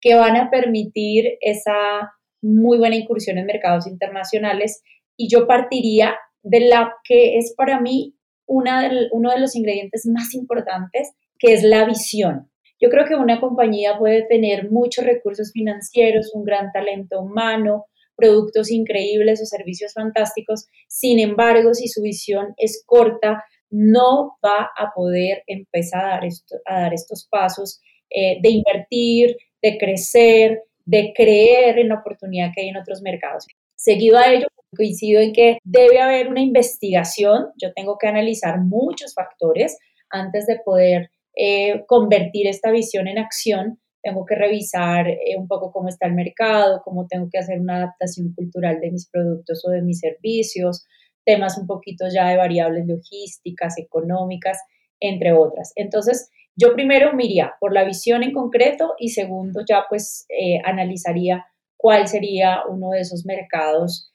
que 0.01 0.17
van 0.17 0.37
a 0.37 0.51
permitir 0.51 1.39
esa 1.41 2.13
muy 2.43 2.79
buena 2.79 2.97
incursión 2.97 3.39
en 3.39 3.47
mercados 3.47 3.87
internacionales. 3.87 4.83
Y 5.17 5.29
yo 5.31 5.47
partiría 5.47 6.17
de 6.43 6.63
la 6.63 6.93
que 7.05 7.39
es 7.39 7.55
para 7.57 7.81
mí 7.81 8.17
una 8.45 8.91
uno 9.13 9.31
de 9.31 9.39
los 9.39 9.55
ingredientes 9.55 10.05
más 10.13 10.35
importantes, 10.35 11.13
que 11.39 11.53
es 11.53 11.63
la 11.63 11.85
visión. 11.85 12.51
Yo 12.81 12.91
creo 12.91 13.07
que 13.07 13.15
una 13.15 13.41
compañía 13.41 13.99
puede 13.99 14.27
tener 14.27 14.71
muchos 14.71 15.05
recursos 15.05 15.51
financieros, 15.53 16.33
un 16.35 16.45
gran 16.45 16.73
talento 16.73 17.21
humano, 17.21 17.87
productos 18.17 18.71
increíbles 18.71 19.41
o 19.43 19.47
servicios 19.47 19.93
fantásticos. 19.95 20.67
Sin 20.89 21.19
embargo, 21.19 21.75
si 21.75 21.89
su 21.89 22.03
visión 22.03 22.55
es 22.57 22.83
corta, 22.87 23.45
no 23.71 24.37
va 24.45 24.71
a 24.77 24.93
poder 24.95 25.43
empezar 25.47 26.05
a 26.05 26.81
dar, 26.81 26.95
estos 26.95 27.27
pasos 27.31 27.81
eh, 28.11 28.39
de 28.43 28.51
invertir, 28.51 29.37
de 29.63 29.79
crecer, 29.79 30.63
de 30.85 31.13
creer 31.15 31.79
en 31.79 31.89
la 31.89 31.97
oportunidad 31.97 32.51
que 32.55 32.63
hay 32.63 32.69
en 32.69 32.77
otros 32.77 33.03
mercados. 33.03 33.47
Seguido 33.75 34.19
a 34.19 34.33
ello, 34.33 34.47
coincido 34.75 35.21
en 35.21 35.33
que 35.33 35.59
debe 35.65 36.01
haber 36.01 36.29
una 36.29 36.41
investigación. 36.41 37.47
Yo 37.61 37.73
tengo 37.75 37.99
que 37.99 38.07
analizar 38.07 38.61
muchos 38.61 39.15
factores 39.15 39.79
antes 40.11 40.47
de 40.47 40.61
poder 40.65 41.11
eh, 41.37 41.85
convertir 41.87 42.47
esta 42.47 42.71
visión 42.71 43.09
en 43.09 43.19
acción 43.19 43.79
tengo 44.07 44.25
que 44.25 44.37
revisar 44.37 45.09
eh, 45.09 45.37
un 45.37 45.49
poco 45.49 45.73
cómo 45.73 45.89
está 45.89 46.07
el 46.07 46.15
mercado, 46.15 46.81
cómo 46.85 47.09
tengo 47.09 47.29
que 47.29 47.39
hacer 47.39 47.59
una 47.59 47.79
adaptación 47.79 48.33
cultural 48.35 48.81
de 48.81 48.93
mis 48.93 49.11
productos 49.11 49.65
o 49.67 49.71
de 49.71 49.83
mis 49.83 49.99
servicios, 49.99 50.87
temas 51.25 51.59
un 51.59 51.67
poquito 51.67 52.07
ya 52.15 52.29
de 52.29 52.37
variables 52.37 52.87
logísticas, 52.87 53.77
económicas, 53.79 54.61
entre 55.01 55.33
otras. 55.33 55.73
Entonces, 55.75 56.31
yo 56.55 56.73
primero 56.73 57.15
miraría 57.15 57.55
por 57.59 57.75
la 57.75 57.83
visión 57.83 58.23
en 58.23 58.33
concreto 58.33 58.95
y 59.01 59.09
segundo 59.09 59.63
ya 59.69 59.87
pues 59.89 60.25
eh, 60.29 60.61
analizaría 60.65 61.45
cuál 61.77 62.07
sería 62.07 62.61
uno 62.69 62.91
de 62.91 63.01
esos 63.01 63.27
mercados 63.27 64.13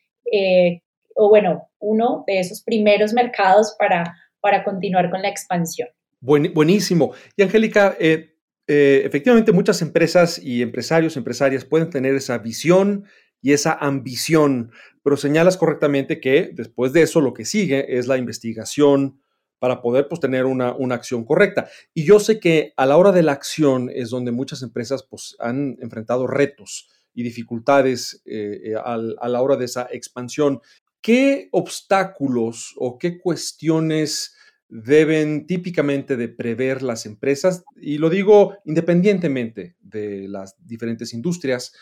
o 1.18 1.28
bueno, 1.28 1.68
uno 1.80 2.24
de 2.26 2.40
esos 2.40 2.64
primeros 2.64 3.12
mercados 3.12 3.76
para, 3.78 4.16
para 4.40 4.64
continuar 4.64 5.10
con 5.12 5.22
la 5.22 5.28
expansión. 5.28 5.90
Buenísimo. 6.22 7.14
Y 7.36 7.44
Angélica, 7.44 7.98
eh, 8.00 8.36
efectivamente 8.68 9.52
muchas 9.52 9.82
empresas 9.82 10.40
y 10.42 10.62
empresarios, 10.62 11.18
empresarias 11.18 11.66
pueden 11.66 11.90
tener 11.90 12.16
esa 12.16 12.38
visión 12.38 13.06
y 13.42 13.54
esa 13.54 13.74
ambición, 13.74 14.72
pero 15.04 15.18
señalas 15.18 15.58
correctamente 15.58 16.20
que 16.20 16.52
después 16.54 16.94
de 16.94 17.02
eso 17.02 17.22
lo 17.22 17.34
que 17.34 17.44
sigue 17.44 17.98
es 17.98 18.08
la 18.08 18.18
investigación 18.18 19.20
para 19.60 19.82
poder 19.82 20.08
pues, 20.08 20.20
tener 20.22 20.46
una, 20.46 20.76
acción 20.92 21.24
correcta. 21.24 21.70
Y 21.94 22.04
yo 22.04 22.20
sé 22.20 22.40
que 22.40 22.74
a 22.78 22.86
la 22.86 22.98
hora 22.98 23.12
de 23.12 23.24
la 23.24 23.32
acción 23.32 23.92
es 23.94 24.10
donde 24.10 24.32
muchas 24.32 24.64
empresas 24.64 25.04
pues, 25.04 25.36
han 25.40 25.78
enfrentado 25.82 26.26
retos 26.26 26.90
y 27.14 27.24
dificultades 27.24 28.22
eh, 28.26 28.62
eh, 28.64 28.76
a 28.76 29.28
la 29.28 29.42
hora 29.42 29.58
de 29.58 29.66
esa 29.66 29.88
expansión. 29.92 30.62
¿Qué 31.02 31.50
obstáculos 31.52 32.74
o 32.78 32.98
qué 32.98 33.20
cuestiones 33.20 34.36
deben 34.72 35.46
típicamente 35.48 36.16
de 36.16 36.30
prever 36.30 36.82
las 36.82 37.06
empresas, 37.06 37.64
y 37.76 37.98
lo 37.98 38.10
digo 38.10 38.56
independientemente 38.64 39.76
de 39.82 40.30
las 40.30 40.56
diferentes 40.66 41.14
industrias, 41.14 41.74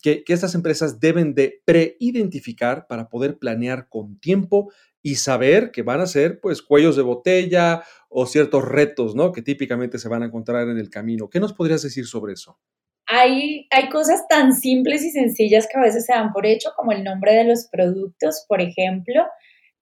que, 0.00 0.22
estas 0.28 0.54
empresas 0.54 1.00
deben 1.00 1.34
de 1.34 1.60
preidentificar 1.64 2.86
para 2.86 3.08
poder 3.08 3.38
planear 3.38 3.88
con 3.88 4.20
tiempo 4.20 4.72
y 5.02 5.16
saber 5.16 5.72
que 5.72 5.82
van 5.82 6.00
a 6.00 6.06
ser 6.06 6.40
pues 6.40 6.62
cuellos 6.62 6.94
de 6.94 7.02
botella 7.02 7.82
o 8.08 8.26
ciertos 8.26 8.64
retos, 8.64 9.16
¿no? 9.16 9.32
Que 9.32 9.42
típicamente 9.42 9.98
se 9.98 10.08
van 10.08 10.22
a 10.22 10.26
encontrar 10.26 10.68
en 10.68 10.78
el 10.78 10.88
camino. 10.88 11.28
¿Qué 11.28 11.40
nos 11.40 11.52
podrías 11.52 11.82
decir 11.82 12.06
sobre 12.06 12.34
eso? 12.34 12.60
Hay, 13.08 13.66
hay 13.70 13.88
cosas 13.88 14.26
tan 14.28 14.52
simples 14.52 15.02
y 15.04 15.10
sencillas 15.10 15.66
que 15.66 15.78
a 15.78 15.82
veces 15.82 16.06
se 16.06 16.12
dan 16.12 16.32
por 16.32 16.46
hecho, 16.46 16.70
como 16.76 16.92
el 16.92 17.02
nombre 17.02 17.34
de 17.34 17.44
los 17.44 17.68
productos, 17.70 18.44
por 18.48 18.60
ejemplo. 18.60 19.24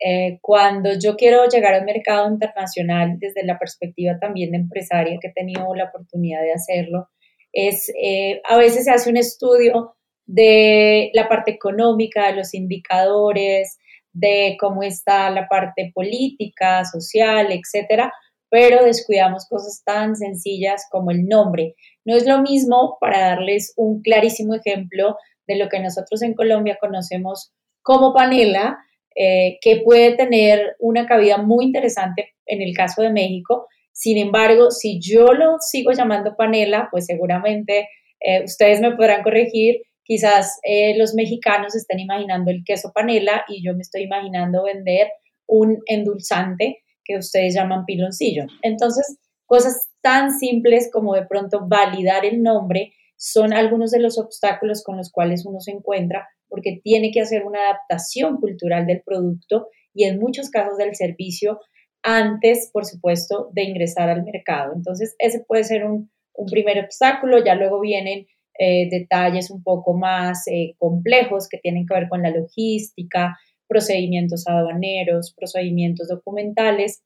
Eh, 0.01 0.39
cuando 0.43 0.91
yo 0.99 1.17
quiero 1.17 1.47
llegar 1.47 1.75
al 1.75 1.85
mercado 1.85 2.29
internacional 2.29 3.17
desde 3.19 3.45
la 3.45 3.59
perspectiva 3.59 4.19
también 4.19 4.51
de 4.51 4.59
empresaria, 4.59 5.19
que 5.21 5.29
he 5.29 5.33
tenido 5.33 5.75
la 5.75 5.85
oportunidad 5.85 6.43
de 6.43 6.53
hacerlo, 6.53 7.09
es 7.53 7.91
eh, 8.03 8.41
a 8.49 8.57
veces 8.57 8.85
se 8.85 8.91
hace 8.91 9.11
un 9.11 9.17
estudio 9.17 9.97
de 10.27 11.11
la 11.15 11.29
parte 11.29 11.53
económica, 11.53 12.27
de 12.27 12.37
los 12.37 12.55
indicadores, 12.55 13.79
de 14.13 14.57
cómo 14.59 14.83
está 14.83 15.31
la 15.31 15.49
parte 15.49 15.91
política, 15.95 16.85
social, 16.85 17.49
etcétera, 17.51 18.13
pero 18.49 18.85
descuidamos 18.85 19.47
cosas 19.49 19.83
tan 19.85 20.17
sencillas 20.17 20.87
como 20.91 21.11
el 21.11 21.27
nombre. 21.27 21.75
No 22.05 22.17
es 22.17 22.27
lo 22.27 22.41
mismo, 22.41 22.97
para 23.01 23.21
darles 23.21 23.75
un 23.77 24.01
clarísimo 24.03 24.55
ejemplo 24.55 25.17
de 25.47 25.57
lo 25.57 25.69
que 25.69 25.81
nosotros 25.81 26.23
en 26.23 26.35
Colombia 26.35 26.79
conocemos 26.81 27.53
como 27.83 28.15
panela, 28.15 28.79
eh, 29.15 29.59
que 29.61 29.83
puede 29.85 30.17
tener 30.17 30.77
una 30.79 31.07
cabida 31.07 31.39
muy 31.39 31.67
interesante 31.67 32.35
en 32.47 32.63
el 32.63 32.75
caso 32.75 33.03
de 33.03 33.11
México. 33.11 33.69
Sin 33.93 34.19
embargo, 34.19 34.71
si 34.71 35.01
yo 35.01 35.33
lo 35.33 35.59
sigo 35.61 35.93
llamando 35.93 36.37
panela, 36.37 36.89
pues 36.91 37.07
seguramente 37.07 37.89
eh, 38.21 38.43
ustedes 38.45 38.81
me 38.81 38.97
podrán 38.97 39.23
corregir. 39.23 39.83
Quizás 40.03 40.59
eh, 40.65 40.97
los 40.99 41.15
mexicanos 41.15 41.75
estén 41.75 42.01
imaginando 42.01 42.51
el 42.51 42.65
queso 42.65 42.93
panela 42.93 43.45
y 43.49 43.65
yo 43.65 43.75
me 43.75 43.83
estoy 43.83 44.03
imaginando 44.03 44.65
vender 44.65 45.09
un 45.47 45.79
endulzante 45.87 46.83
que 47.05 47.17
ustedes 47.17 47.55
llaman 47.55 47.85
piloncillo. 47.85 48.47
Entonces, 48.63 49.19
cosas 49.47 49.91
tan 50.01 50.37
simples 50.37 50.91
como 50.93 51.15
de 51.15 51.27
pronto 51.27 51.67
validar 51.69 52.25
el 52.25 52.43
nombre 52.43 52.95
son 53.17 53.53
algunos 53.53 53.91
de 53.91 54.01
los 54.01 54.19
obstáculos 54.19 54.83
con 54.83 54.97
los 54.97 55.11
cuales 55.11 55.47
uno 55.47 55.61
se 55.61 55.71
encuentra 55.71 56.29
porque 56.55 56.81
tiene 56.85 57.11
que 57.11 57.21
hacer 57.21 57.45
una 57.45 57.59
adaptación 57.71 58.37
cultural 58.37 58.87
del 58.87 59.03
producto 59.05 59.67
y 59.93 60.05
en 60.05 60.21
muchos 60.21 60.51
casos 60.51 60.79
del 60.79 60.95
servicio 60.95 61.59
antes, 62.05 62.71
por 62.73 62.85
supuesto, 62.85 63.49
de 63.53 63.65
ingresar 63.65 64.09
al 64.09 64.23
mercado. 64.23 64.73
Entonces, 64.77 65.17
ese 65.19 65.41
puede 65.41 65.65
ser 65.65 65.85
un, 65.85 66.13
primer 66.51 66.85
obstáculo, 66.85 67.45
ya 67.45 67.57
luego 67.57 67.81
vienen 67.81 68.27
eh, 68.59 68.89
detalles 68.89 69.51
un 69.51 69.65
poco 69.65 69.95
más 69.95 70.47
eh, 70.49 70.75
complejos 70.79 71.49
que 71.49 71.59
tienen 71.59 71.87
que 71.87 71.95
ver 71.95 72.09
con 72.09 72.23
la 72.23 72.31
logística, 72.31 73.37
procedimientos 73.67 74.47
aduaneros, 74.47 75.35
procedimientos 75.37 76.07
documentales, 76.07 77.03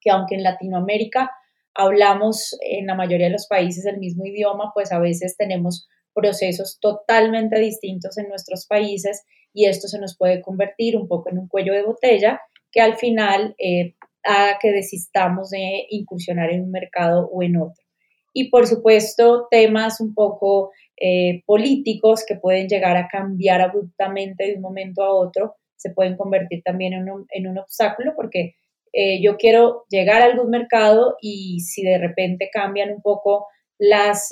que 0.00 0.10
aunque 0.10 0.34
en 0.34 0.42
Latinoamérica 0.42 1.30
hablamos 1.74 2.58
en 2.60 2.86
la 2.86 2.96
mayoría 2.96 3.26
de 3.26 3.32
los 3.32 3.46
países 3.46 3.86
el 3.86 3.98
mismo 3.98 4.24
idioma, 4.26 4.72
pues 4.74 4.90
a 4.90 4.98
veces 4.98 5.36
tenemos 5.36 5.88
procesos 6.14 6.78
totalmente 6.80 7.58
distintos 7.58 8.18
en 8.18 8.28
nuestros 8.28 8.66
países 8.66 9.24
y 9.52 9.66
esto 9.66 9.88
se 9.88 9.98
nos 9.98 10.16
puede 10.16 10.40
convertir 10.40 10.96
un 10.96 11.08
poco 11.08 11.30
en 11.30 11.38
un 11.38 11.48
cuello 11.48 11.72
de 11.72 11.82
botella 11.82 12.40
que 12.70 12.80
al 12.80 12.96
final 12.96 13.54
eh, 13.58 13.94
haga 14.22 14.58
que 14.60 14.70
desistamos 14.70 15.50
de 15.50 15.86
incursionar 15.90 16.50
en 16.50 16.62
un 16.62 16.70
mercado 16.70 17.28
o 17.32 17.42
en 17.42 17.56
otro. 17.56 17.84
Y 18.32 18.48
por 18.48 18.66
supuesto, 18.66 19.48
temas 19.50 20.00
un 20.00 20.14
poco 20.14 20.70
eh, 20.96 21.42
políticos 21.46 22.24
que 22.26 22.36
pueden 22.36 22.68
llegar 22.68 22.96
a 22.96 23.08
cambiar 23.08 23.60
abruptamente 23.60 24.46
de 24.46 24.54
un 24.54 24.60
momento 24.60 25.02
a 25.02 25.12
otro, 25.12 25.56
se 25.76 25.90
pueden 25.90 26.16
convertir 26.16 26.62
también 26.62 26.92
en 26.92 27.10
un, 27.10 27.26
en 27.30 27.48
un 27.48 27.58
obstáculo 27.58 28.12
porque 28.14 28.54
eh, 28.92 29.22
yo 29.22 29.36
quiero 29.36 29.84
llegar 29.88 30.20
a 30.20 30.26
algún 30.26 30.50
mercado 30.50 31.16
y 31.20 31.60
si 31.60 31.82
de 31.82 31.98
repente 31.98 32.50
cambian 32.52 32.90
un 32.92 33.00
poco 33.00 33.46
las 33.78 34.28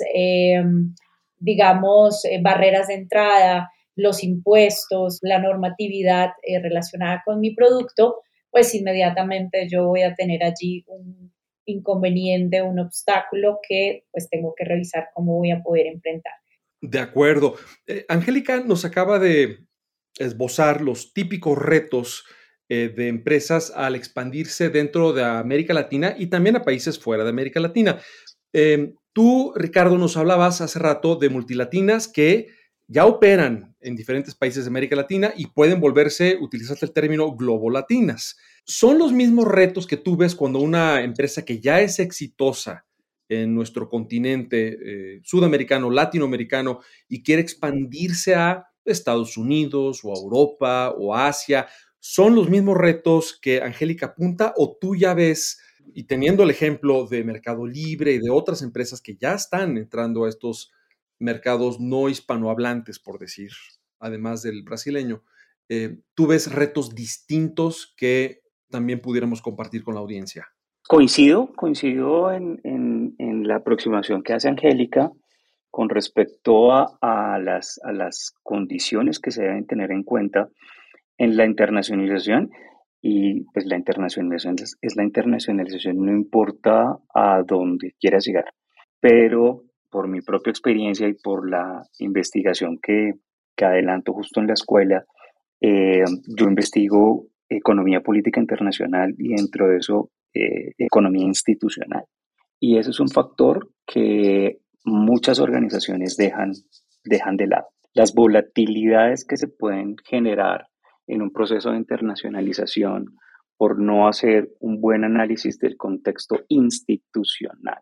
digamos, 1.39 2.25
eh, 2.25 2.39
barreras 2.41 2.87
de 2.87 2.95
entrada, 2.95 3.71
los 3.95 4.23
impuestos, 4.23 5.19
la 5.21 5.39
normatividad 5.39 6.31
eh, 6.43 6.61
relacionada 6.61 7.21
con 7.25 7.39
mi 7.39 7.53
producto, 7.53 8.21
pues 8.51 8.73
inmediatamente 8.75 9.67
yo 9.69 9.87
voy 9.87 10.03
a 10.03 10.15
tener 10.15 10.43
allí 10.43 10.83
un 10.87 11.33
inconveniente, 11.65 12.61
un 12.61 12.79
obstáculo 12.79 13.59
que 13.67 14.05
pues 14.11 14.29
tengo 14.29 14.53
que 14.57 14.65
revisar 14.65 15.09
cómo 15.13 15.37
voy 15.37 15.51
a 15.51 15.61
poder 15.61 15.87
enfrentar. 15.87 16.33
De 16.81 16.99
acuerdo. 16.99 17.55
Eh, 17.85 18.05
Angélica 18.07 18.61
nos 18.61 18.85
acaba 18.85 19.19
de 19.19 19.59
esbozar 20.17 20.81
los 20.81 21.13
típicos 21.13 21.57
retos 21.57 22.25
de 22.71 23.07
empresas 23.07 23.73
al 23.75 23.95
expandirse 23.95 24.69
dentro 24.69 25.11
de 25.11 25.23
América 25.23 25.73
Latina 25.73 26.13
y 26.15 26.27
también 26.27 26.55
a 26.55 26.61
países 26.61 26.99
fuera 26.99 27.23
de 27.23 27.31
América 27.31 27.59
Latina. 27.59 27.99
Em, 28.53 28.93
Tú, 29.13 29.53
Ricardo, 29.55 29.97
nos 29.97 30.17
hablabas 30.17 30.61
hace 30.61 30.79
rato 30.79 31.15
de 31.15 31.29
multilatinas 31.29 32.07
que 32.07 32.47
ya 32.87 33.05
operan 33.05 33.75
en 33.81 33.95
diferentes 33.95 34.35
países 34.35 34.65
de 34.65 34.69
América 34.69 34.95
Latina 34.95 35.31
y 35.35 35.47
pueden 35.47 35.79
volverse, 35.79 36.37
utilizaste 36.41 36.85
el 36.85 36.93
término, 36.93 37.35
globolatinas. 37.35 38.37
¿Son 38.65 38.97
los 38.97 39.11
mismos 39.13 39.47
retos 39.47 39.87
que 39.87 39.97
tú 39.97 40.17
ves 40.17 40.35
cuando 40.35 40.59
una 40.59 41.01
empresa 41.03 41.45
que 41.45 41.59
ya 41.59 41.81
es 41.81 41.99
exitosa 41.99 42.85
en 43.29 43.53
nuestro 43.53 43.87
continente 43.87 44.77
eh, 44.81 45.21
sudamericano, 45.23 45.91
latinoamericano, 45.91 46.79
y 47.07 47.21
quiere 47.21 47.43
expandirse 47.43 48.33
a 48.33 48.65
Estados 48.83 49.37
Unidos 49.37 50.01
o 50.03 50.11
a 50.11 50.19
Europa 50.19 50.95
o 50.97 51.15
Asia. 51.15 51.67
¿Son 51.99 52.33
los 52.33 52.49
mismos 52.49 52.75
retos 52.77 53.37
que 53.39 53.61
Angélica 53.61 54.07
apunta 54.07 54.53
o 54.57 54.77
tú 54.79 54.95
ya 54.95 55.13
ves, 55.13 55.61
y 55.93 56.03
teniendo 56.03 56.43
el 56.43 56.49
ejemplo 56.49 57.05
de 57.05 57.23
Mercado 57.23 57.65
Libre 57.65 58.13
y 58.13 58.19
de 58.19 58.29
otras 58.29 58.61
empresas 58.61 59.01
que 59.01 59.15
ya 59.15 59.33
están 59.33 59.77
entrando 59.77 60.25
a 60.25 60.29
estos 60.29 60.71
mercados 61.19 61.79
no 61.79 62.09
hispanohablantes, 62.09 62.99
por 62.99 63.19
decir, 63.19 63.51
además 63.99 64.41
del 64.41 64.63
brasileño, 64.63 65.23
eh, 65.67 65.99
tú 66.15 66.27
ves 66.27 66.51
retos 66.51 66.95
distintos 66.95 67.93
que 67.97 68.41
también 68.69 69.01
pudiéramos 69.01 69.41
compartir 69.41 69.83
con 69.83 69.95
la 69.95 69.99
audiencia? 69.99 70.47
Coincido, 70.87 71.51
coincido 71.55 72.31
en, 72.31 72.59
en, 72.63 73.47
la 73.47 73.57
aproximación 73.57 74.21
que 74.23 74.33
hace 74.33 74.47
Angélica 74.47 75.11
con 75.71 75.89
respecto 75.89 76.71
a, 76.71 76.97
a, 77.01 77.39
las, 77.39 77.79
a 77.83 77.91
las 77.91 78.33
condiciones 78.43 79.19
que 79.19 79.31
se 79.31 79.43
deben 79.43 79.65
tener 79.65 79.91
en 79.91 80.03
cuenta 80.03 80.49
en 81.17 81.35
la 81.35 81.45
internacionalización 81.45 82.51
y 83.01 83.43
pues 83.53 83.65
la 83.65 83.77
internacionalización 83.77 84.55
es, 84.59 84.95
la 84.95 85.03
internacionalización, 85.03 85.97
no 86.05 86.11
importa 86.11 86.97
a 87.13 87.43
dónde 87.45 87.93
quieras 87.99 88.25
llegar, 88.25 88.53
pero 88.99 89.63
por 89.89 90.07
mi 90.07 90.21
propia 90.21 90.51
experiencia 90.51 91.07
y 91.07 91.13
por 91.13 91.49
la 91.49 91.83
investigación 91.99 92.77
que, 92.81 93.13
que 93.55 93.65
adelanto 93.65 94.13
justo 94.13 94.39
en 94.39 94.47
la 94.47 94.53
escuela, 94.53 95.05
eh, 95.61 96.03
yo 96.37 96.45
investigo 96.45 97.27
economía 97.47 98.01
política 98.01 98.39
internacional 98.39 99.15
y 99.17 99.29
dentro 99.35 99.67
de 99.67 99.77
eso 99.77 100.11
eh, 100.33 100.73
economía 100.77 101.25
institucional. 101.25 102.03
Y 102.59 102.77
eso 102.77 102.91
es 102.91 102.99
un 102.99 103.09
factor 103.09 103.71
que 103.87 104.59
muchas 104.83 105.39
organizaciones 105.39 106.17
dejan, 106.17 106.51
dejan 107.03 107.37
de 107.37 107.47
lado. 107.47 107.67
Las 107.93 108.13
volatilidades 108.13 109.25
que 109.25 109.37
se 109.37 109.47
pueden 109.47 109.95
generar 110.05 110.67
en 111.09 111.21
un 111.21 111.31
proceso 111.31 111.71
de 111.71 111.77
internacionalización 111.77 113.17
por 113.57 113.79
no 113.79 114.07
hacer 114.07 114.49
un 114.59 114.79
buen 114.79 115.03
análisis 115.03 115.59
del 115.59 115.75
contexto 115.75 116.37
institucional 116.47 117.81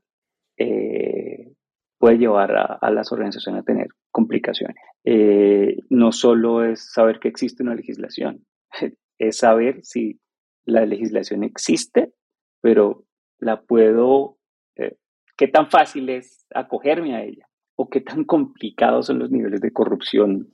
eh, 0.58 1.54
puede 2.00 2.18
llevar 2.18 2.52
a, 2.56 2.90
las 2.92 3.12
organizaciones 3.12 3.62
a 3.62 3.66
tener 3.66 3.88
complicaciones. 4.12 4.76
Eh, 5.04 5.78
no 5.90 6.12
solo 6.12 6.64
es 6.64 6.92
saber 6.92 7.20
que 7.20 7.28
existe 7.28 7.64
una 7.64 7.76
legislación, 7.76 8.46
es 9.20 9.38
saber 9.38 9.80
si 9.84 10.20
la 10.66 10.86
legislación 10.86 11.44
existe, 11.44 12.14
pero 12.62 13.06
la 13.40 13.62
puedo, 13.62 14.38
eh, 14.76 14.98
qué 15.38 15.48
tan 15.48 15.70
fácil 15.70 16.10
es 16.10 16.46
acogerme 16.54 17.16
a 17.16 17.24
ella 17.24 17.48
o 17.76 17.90
qué 17.90 18.02
tan 18.02 18.26
complicados 18.26 19.08
son 19.08 19.20
los 19.20 19.32
niveles 19.32 19.62
de 19.62 19.72
corrupción 19.72 20.52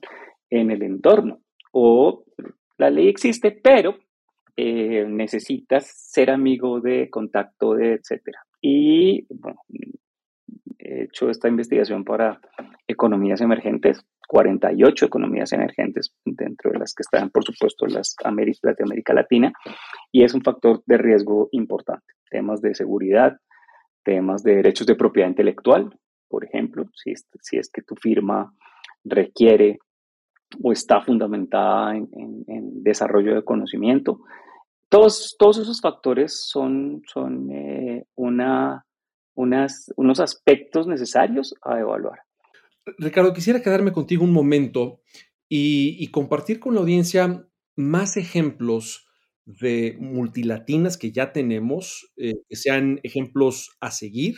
en 0.50 0.70
el 0.70 0.82
entorno. 0.82 1.40
O 1.72 2.24
la 2.78 2.90
ley 2.90 3.08
existe, 3.08 3.50
pero 3.52 3.96
eh, 4.56 5.04
necesitas 5.08 5.86
ser 5.86 6.30
amigo 6.30 6.80
de 6.80 7.10
contacto 7.10 7.74
de, 7.74 7.94
etcétera. 7.94 8.40
Y 8.60 9.26
bueno, 9.28 9.60
he 10.78 11.04
hecho 11.04 11.28
esta 11.28 11.48
investigación 11.48 12.04
para 12.04 12.40
economías 12.86 13.40
emergentes, 13.40 14.04
48 14.28 15.06
economías 15.06 15.52
emergentes, 15.52 16.14
dentro 16.24 16.70
de 16.70 16.78
las 16.78 16.94
que 16.94 17.02
están, 17.02 17.30
por 17.30 17.44
supuesto, 17.44 17.86
las, 17.86 18.14
de 18.22 18.28
América 18.84 19.12
Latina, 19.12 19.52
y 20.12 20.22
es 20.22 20.34
un 20.34 20.42
factor 20.42 20.82
de 20.86 20.98
riesgo 20.98 21.48
importante. 21.52 22.14
Temas 22.30 22.60
de 22.60 22.74
seguridad, 22.74 23.36
temas 24.04 24.42
de 24.42 24.56
derechos 24.56 24.86
de 24.86 24.94
propiedad 24.94 25.28
intelectual, 25.28 25.90
por 26.28 26.44
ejemplo, 26.44 26.84
si 26.94 27.12
es 27.58 27.70
que 27.70 27.82
tu 27.82 27.96
firma 27.96 28.52
requiere 29.04 29.78
o 30.62 30.72
está 30.72 31.00
fundamentada 31.00 31.96
en, 31.96 32.82
desarrollo 32.82 33.34
de 33.34 33.44
conocimiento. 33.44 34.20
Todos, 34.90 35.36
todos 35.38 35.58
esos 35.58 35.80
factores 35.80 36.46
son, 36.46 37.02
son 37.06 37.50
eh, 37.50 38.04
una 38.14 38.84
unos 39.36 40.20
aspectos 40.20 40.86
necesarios 40.86 41.54
a 41.62 41.80
evaluar. 41.80 42.20
Ricardo, 42.98 43.32
quisiera 43.32 43.62
quedarme 43.62 43.92
contigo 43.92 44.24
un 44.24 44.32
momento 44.32 45.00
y, 45.48 46.06
compartir 46.10 46.60
con 46.60 46.74
la 46.74 46.80
audiencia 46.80 47.46
más 47.76 48.16
ejemplos 48.16 49.06
de 49.44 49.96
multilatinas 50.00 50.96
que 50.96 51.12
ya 51.12 51.32
tenemos, 51.32 52.12
eh, 52.16 52.34
que 52.48 52.56
sean 52.56 53.00
ejemplos 53.02 53.76
a 53.80 53.90
seguir 53.90 54.36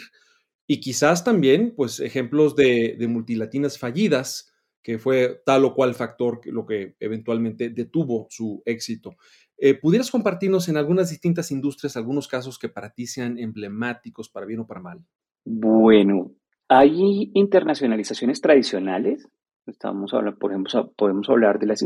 y 0.67 0.81
quizás 0.81 1.25
también, 1.25 1.75
pues, 1.77 2.01
ejemplos 2.01 2.57
de, 2.57 2.97
multilatinas 3.09 3.79
fallidas, 3.79 4.53
que 4.87 5.01
fue 5.01 5.42
tal 5.44 5.64
o 5.64 5.75
cual 5.75 5.96
factor 5.96 6.40
lo 6.44 6.64
que 6.64 6.94
eventualmente 7.01 7.70
detuvo 7.70 8.29
su 8.31 8.62
éxito. 8.64 9.16
Eh, 9.59 9.75
¿Pudieras 9.75 10.12
compartirnos 10.12 10.68
en 10.68 10.77
algunas 10.77 11.11
distintas 11.11 11.51
industrias 11.51 11.96
algunos 11.96 12.29
casos 12.29 12.57
que 12.57 12.68
para 12.68 12.90
ti 12.90 13.09
sean 13.09 13.37
emblemáticos, 13.37 14.29
para 14.29 14.46
bien 14.46 14.61
o 14.61 14.66
para 14.68 14.81
mal? 14.81 15.01
Bueno, 15.44 16.31
hay 16.68 17.33
internacionalizaciones 17.35 18.40
tradicionales. 18.40 19.29
Estamos 19.66 20.14
hablando, 20.14 20.38
por 20.38 20.53
ejemplo, 20.53 20.92
podemos 20.96 21.29
hablar 21.31 21.59
de 21.59 21.66
las 21.66 21.85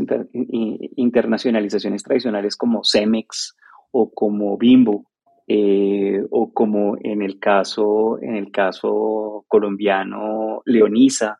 internacionalizaciones 0.95 2.03
tradicionales 2.03 2.55
como 2.55 2.81
Cemex 2.83 3.57
o 3.89 4.11
como 4.11 4.59
Bimbo, 4.59 5.09
eh, 5.47 6.23
o 6.29 6.53
como 6.53 6.97
en 7.01 7.23
el 7.23 7.39
caso, 7.39 8.19
en 8.21 8.35
el 8.35 8.51
caso 8.51 9.43
colombiano 9.47 10.61
Leonisa 10.65 11.39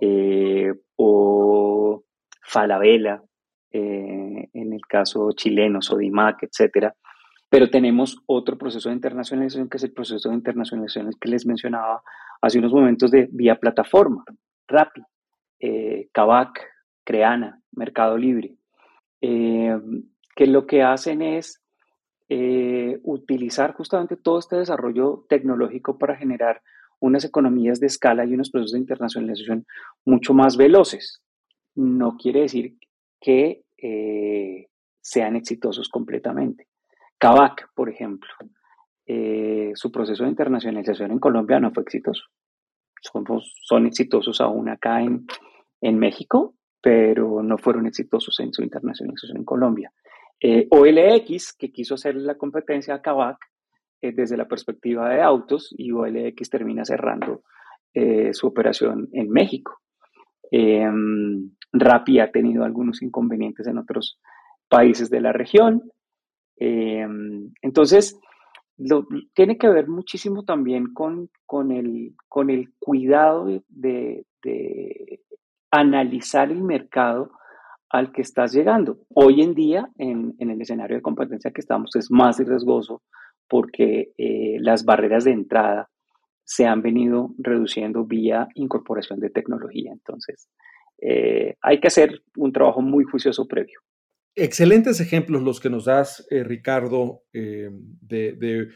eh, 0.00 0.72
o 0.96 2.04
Falabella, 2.42 3.22
eh, 3.70 4.48
en 4.52 4.72
el 4.72 4.80
caso 4.88 5.30
chileno, 5.32 5.82
Sodimac, 5.82 6.42
etcétera. 6.42 6.94
Pero 7.48 7.70
tenemos 7.70 8.18
otro 8.26 8.58
proceso 8.58 8.88
de 8.88 8.94
internacionalización, 8.94 9.68
que 9.68 9.78
es 9.78 9.84
el 9.84 9.92
proceso 9.92 10.28
de 10.28 10.34
internacionalización 10.34 11.10
que 11.20 11.28
les 11.28 11.46
mencionaba 11.46 12.02
hace 12.40 12.58
unos 12.58 12.72
momentos 12.72 13.10
de 13.10 13.28
vía 13.30 13.56
plataforma, 13.56 14.24
Rappi, 14.66 15.02
eh, 15.60 16.08
Creana, 17.04 17.60
Mercado 17.72 18.16
Libre, 18.18 18.56
eh, 19.20 19.78
que 20.36 20.46
lo 20.46 20.66
que 20.66 20.82
hacen 20.82 21.22
es 21.22 21.62
utilizar 23.04 23.72
justamente 23.72 24.16
todo 24.16 24.38
este 24.38 24.56
desarrollo 24.56 25.24
tecnológico 25.30 25.96
para 25.96 26.14
generar 26.14 26.60
unas 27.00 27.24
economías 27.24 27.80
de 27.80 27.86
escala 27.86 28.24
y 28.24 28.34
unos 28.34 28.50
procesos 28.50 28.72
de 28.72 28.80
internacionalización 28.80 29.66
mucho 30.04 30.34
más 30.34 30.56
veloces. 30.56 31.22
No 31.74 32.16
quiere 32.16 32.40
decir 32.42 32.76
que 33.20 33.62
eh, 33.76 34.68
sean 35.00 35.36
exitosos 35.36 35.88
completamente. 35.88 36.68
Kavak, 37.18 37.70
por 37.74 37.88
ejemplo, 37.88 38.30
eh, 39.06 39.72
su 39.74 39.90
proceso 39.90 40.24
de 40.24 40.30
internacionalización 40.30 41.12
en 41.12 41.18
Colombia 41.18 41.60
no 41.60 41.72
fue 41.72 41.82
exitoso. 41.82 42.24
Son, 43.00 43.24
son 43.62 43.86
exitosos 43.86 44.40
aún 44.40 44.68
acá 44.68 45.00
en, 45.00 45.26
en, 45.80 45.98
México, 45.98 46.54
pero 46.80 47.42
no 47.42 47.58
fueron 47.58 47.86
exitosos 47.86 48.38
en 48.40 48.52
su 48.52 48.62
internacionalización 48.62 49.38
en 49.38 49.44
Colombia. 49.44 49.92
Eh, 50.40 50.68
OLX, 50.70 51.54
que 51.54 51.72
quiso 51.72 51.94
hacer 51.94 52.16
la 52.16 52.36
competencia 52.36 52.94
a 52.94 53.02
Kavak 53.02 53.38
desde 54.00 54.36
la 54.36 54.46
perspectiva 54.46 55.08
de 55.08 55.22
autos, 55.22 55.74
y 55.76 55.92
OLX 55.92 56.50
termina 56.50 56.84
cerrando 56.84 57.42
su 58.32 58.46
operación 58.46 59.08
en 59.12 59.28
México. 59.28 59.80
Em, 60.50 61.50
Rappi 61.72 62.20
ha 62.20 62.30
tenido 62.30 62.64
algunos 62.64 63.02
inconvenientes 63.02 63.66
en 63.66 63.78
otros 63.78 64.20
países 64.68 65.10
de 65.10 65.20
la 65.20 65.32
región. 65.32 65.82
Em, 66.56 67.52
entonces, 67.62 68.18
tiene 69.34 69.58
que 69.58 69.68
ver 69.68 69.88
muchísimo 69.88 70.44
también 70.44 70.92
con, 70.94 71.30
con, 71.46 71.72
el, 71.72 72.14
con 72.28 72.50
el 72.50 72.72
cuidado 72.78 73.46
de, 73.68 74.24
analizar 75.70 76.50
el 76.50 76.62
mercado 76.62 77.32
al 77.90 78.12
que 78.12 78.22
estás 78.22 78.52
llegando. 78.52 78.98
Hoy 79.14 79.42
en 79.42 79.54
día, 79.54 79.90
en, 79.98 80.34
el 80.38 80.60
escenario 80.60 80.96
de 80.96 81.02
competencia 81.02 81.50
que 81.50 81.60
estamos, 81.60 81.94
es 81.96 82.10
más 82.10 82.38
riesgoso 82.38 83.02
porque 83.48 84.12
eh, 84.18 84.56
las 84.60 84.84
barreras 84.84 85.24
de 85.24 85.32
entrada 85.32 85.90
se 86.44 86.66
han 86.66 86.82
venido 86.82 87.34
reduciendo 87.38 88.04
vía 88.04 88.48
incorporación 88.54 89.20
de 89.20 89.30
tecnología. 89.30 89.92
Entonces, 89.92 90.48
eh, 91.00 91.56
hay 91.60 91.80
que 91.80 91.88
hacer 91.88 92.22
un 92.36 92.52
trabajo 92.52 92.80
muy 92.80 93.04
juicioso 93.04 93.46
previo. 93.46 93.80
Excelentes 94.34 95.00
ejemplos 95.00 95.42
los 95.42 95.60
que 95.60 95.70
nos 95.70 95.84
das, 95.84 96.26
eh, 96.30 96.44
Ricardo, 96.44 97.22
de, 97.32 98.68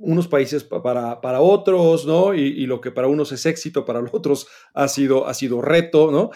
unos 0.00 0.28
países 0.28 0.62
para, 0.62 1.20
para 1.20 1.40
otros, 1.40 2.06
¿no? 2.06 2.32
Y, 2.32 2.66
lo 2.66 2.80
que 2.80 2.92
para 2.92 3.08
unos 3.08 3.32
es 3.32 3.44
éxito, 3.46 3.84
para 3.84 4.00
los 4.00 4.14
otros 4.14 4.46
ha 4.72 4.86
sido, 4.86 5.26
ha 5.26 5.34
sido 5.34 5.60
reto, 5.60 6.12
¿no? 6.12 6.30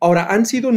ahora, 0.00 0.26
han 0.30 0.46
sido, 0.46 0.70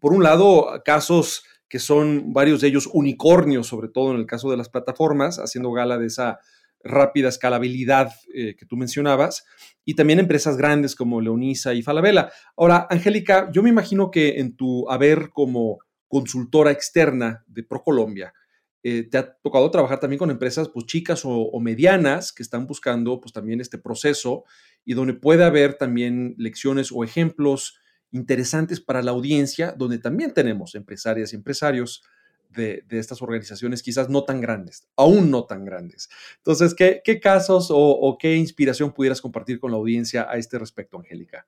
por 0.00 0.12
un 0.12 0.22
lado, 0.22 0.82
casos 0.84 1.44
que 1.72 1.78
son 1.78 2.34
varios 2.34 2.60
de 2.60 2.68
ellos 2.68 2.86
unicornios, 2.92 3.66
sobre 3.66 3.88
todo 3.88 4.12
en 4.12 4.18
el 4.18 4.26
caso 4.26 4.50
de 4.50 4.58
las 4.58 4.68
plataformas, 4.68 5.38
haciendo 5.38 5.72
gala 5.72 5.96
de 5.96 6.08
esa 6.08 6.38
rápida 6.84 7.30
escalabilidad 7.30 8.12
eh, 8.34 8.56
que 8.58 8.66
tú 8.66 8.76
mencionabas, 8.76 9.46
y 9.82 9.94
también 9.94 10.18
empresas 10.18 10.58
grandes 10.58 10.94
como 10.94 11.22
Leonisa 11.22 11.72
y 11.72 11.80
Falabella. 11.80 12.30
Ahora, 12.58 12.86
Angélica, 12.90 13.48
yo 13.54 13.62
me 13.62 13.70
imagino 13.70 14.10
que 14.10 14.38
en 14.38 14.54
tu 14.54 14.86
haber 14.90 15.30
como 15.30 15.78
consultora 16.08 16.72
externa 16.72 17.42
de 17.46 17.62
ProColombia, 17.62 18.34
eh, 18.82 19.08
te 19.10 19.16
ha 19.16 19.32
tocado 19.42 19.70
trabajar 19.70 19.98
también 19.98 20.18
con 20.18 20.30
empresas 20.30 20.68
pues, 20.68 20.84
chicas 20.84 21.22
o, 21.24 21.58
medianas 21.58 22.34
que 22.34 22.42
están 22.42 22.66
buscando 22.66 23.18
pues, 23.18 23.32
también 23.32 23.62
este 23.62 23.78
proceso 23.78 24.44
y 24.84 24.92
donde 24.92 25.14
puede 25.14 25.44
haber 25.44 25.78
también 25.78 26.34
lecciones 26.36 26.92
o 26.92 27.02
ejemplos 27.02 27.78
interesantes 28.12 28.80
para 28.80 29.02
la 29.02 29.10
audiencia, 29.10 29.74
donde 29.76 29.98
también 29.98 30.32
tenemos 30.32 30.74
empresarias 30.74 31.32
y 31.32 31.36
empresarios 31.36 32.02
de, 32.50 32.84
estas 32.90 33.22
organizaciones 33.22 33.82
quizás 33.82 34.08
no 34.08 34.24
tan 34.24 34.40
grandes, 34.40 34.86
aún 34.96 35.30
no 35.30 35.44
tan 35.44 35.64
grandes. 35.64 36.10
Entonces, 36.36 36.74
¿qué, 36.74 37.20
casos 37.20 37.68
o, 37.70 38.16
qué 38.20 38.36
inspiración 38.36 38.92
pudieras 38.92 39.20
compartir 39.20 39.58
con 39.58 39.70
la 39.70 39.78
audiencia 39.78 40.26
a 40.30 40.36
este 40.36 40.58
respecto, 40.58 40.98
Angélica? 40.98 41.46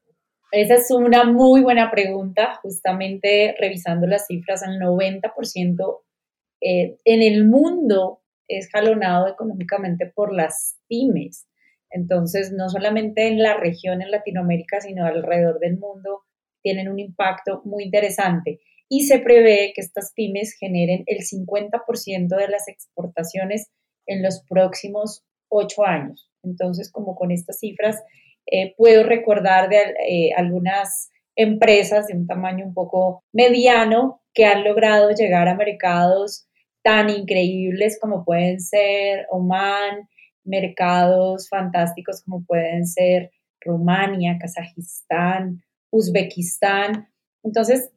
Esa 0.51 0.75
es 0.75 0.91
una 0.91 1.25
muy 1.25 1.63
buena 1.63 1.91
pregunta, 1.91 2.59
justamente 2.63 3.55
revisando 3.59 4.07
las 4.07 4.27
cifras, 4.27 4.63
el 4.63 4.81
90% 4.81 6.01
eh, 6.61 6.97
en 7.05 7.23
el 7.23 7.45
mundo 7.45 8.23
es 8.49 8.69
jalonado 8.71 9.29
económicamente 9.29 10.07
por 10.07 10.33
las 10.33 10.77
pymes. 10.87 11.47
Entonces, 11.91 12.53
no 12.53 12.69
solamente 12.69 13.29
en 13.29 13.43
la 13.43 13.57
región, 13.57 14.01
en 14.01 14.11
Latinoamérica, 14.11 14.81
sino 14.81 15.07
alrededor 15.07 15.59
del 15.61 15.79
mundo, 15.79 16.23
tienen 16.65 16.89
un 16.89 16.99
impacto 16.99 17.61
muy 17.65 17.85
interesante 17.85 18.59
y 18.89 19.05
se 19.05 19.19
prevé 19.19 19.73
que 19.75 19.83
estas 19.83 20.13
pymes 20.15 20.57
generen 20.59 21.05
el 21.07 21.19
50% 21.19 22.37
de 22.37 22.49
las 22.49 22.69
exportaciones 22.69 23.71
en 24.07 24.23
los 24.23 24.43
próximos 24.49 25.23
ocho 25.49 25.85
años. 25.85 26.31
Entonces, 26.43 26.91
como 26.91 27.15
con 27.15 27.31
estas 27.31 27.59
cifras, 27.59 28.03
eh, 28.47 28.75
puedo 28.77 29.05
recordar 29.05 29.69
de 29.69 29.95
eh, 30.09 30.31
algunas 30.37 31.11
empresas 31.37 32.07
de 32.07 32.15
un 32.15 32.27
tamaño 32.27 32.65
un 32.65 32.75
poco 32.75 33.23
mediano 33.33 34.23
que 34.33 34.47
han 34.47 34.65
logrado 34.65 35.11
llegar 35.11 35.49
a 35.49 35.55
mercados 35.55 36.47
tan 36.83 37.11
increíbles 37.11 37.99
como 38.01 38.25
pueden 38.25 38.61
ser 38.61 39.27
Oman, 39.31 40.09
mercados 40.45 41.49
fantásticos 41.49 42.23
como 42.23 42.45
pueden 42.45 42.87
ser 42.87 43.31
Rumania, 43.65 44.39
Kazajistán, 44.39 45.63
Uzbekistán. 45.95 47.09
Entonces, 47.45 47.93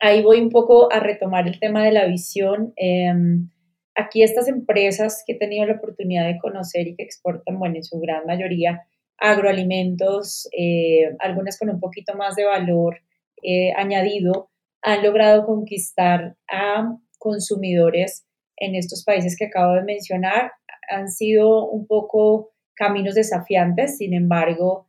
ahí 0.00 0.22
voy 0.22 0.40
un 0.40 0.50
poco 0.50 0.92
a 0.92 0.98
retomar 0.98 1.46
el 1.46 1.60
tema 1.60 1.84
de 1.84 1.92
la 1.92 2.06
visión. 2.06 2.72
Em, 2.76 3.48
aquí 3.94 4.22
estas 4.22 4.48
empresas 4.48 5.22
que 5.24 5.34
he 5.34 5.38
tenido 5.38 5.64
la 5.66 5.74
oportunidad 5.74 6.26
de 6.26 6.38
conocer 6.38 6.88
y 6.88 6.96
que 6.96 7.04
exportan, 7.04 7.58
bueno, 7.58 7.76
en 7.76 7.84
su 7.84 8.00
gran 8.00 8.26
mayoría, 8.26 8.82
agroalimentos, 9.18 10.48
eh, 10.58 11.14
algunas 11.20 11.58
con 11.58 11.70
un 11.70 11.78
poquito 11.78 12.14
más 12.16 12.34
de 12.34 12.44
valor 12.44 12.96
eh, 13.42 13.72
añadido, 13.76 14.50
han 14.82 15.04
logrado 15.04 15.46
conquistar 15.46 16.36
a 16.50 16.98
consumidores 17.18 18.26
en 18.56 18.74
estos 18.74 19.04
países 19.04 19.36
que 19.38 19.46
acabo 19.46 19.74
de 19.74 19.84
mencionar. 19.84 20.52
Han 20.90 21.08
sido 21.08 21.68
un 21.70 21.86
poco 21.86 22.50
caminos 22.74 23.14
desafiantes, 23.14 23.98
sin 23.98 24.12
embargo, 24.12 24.88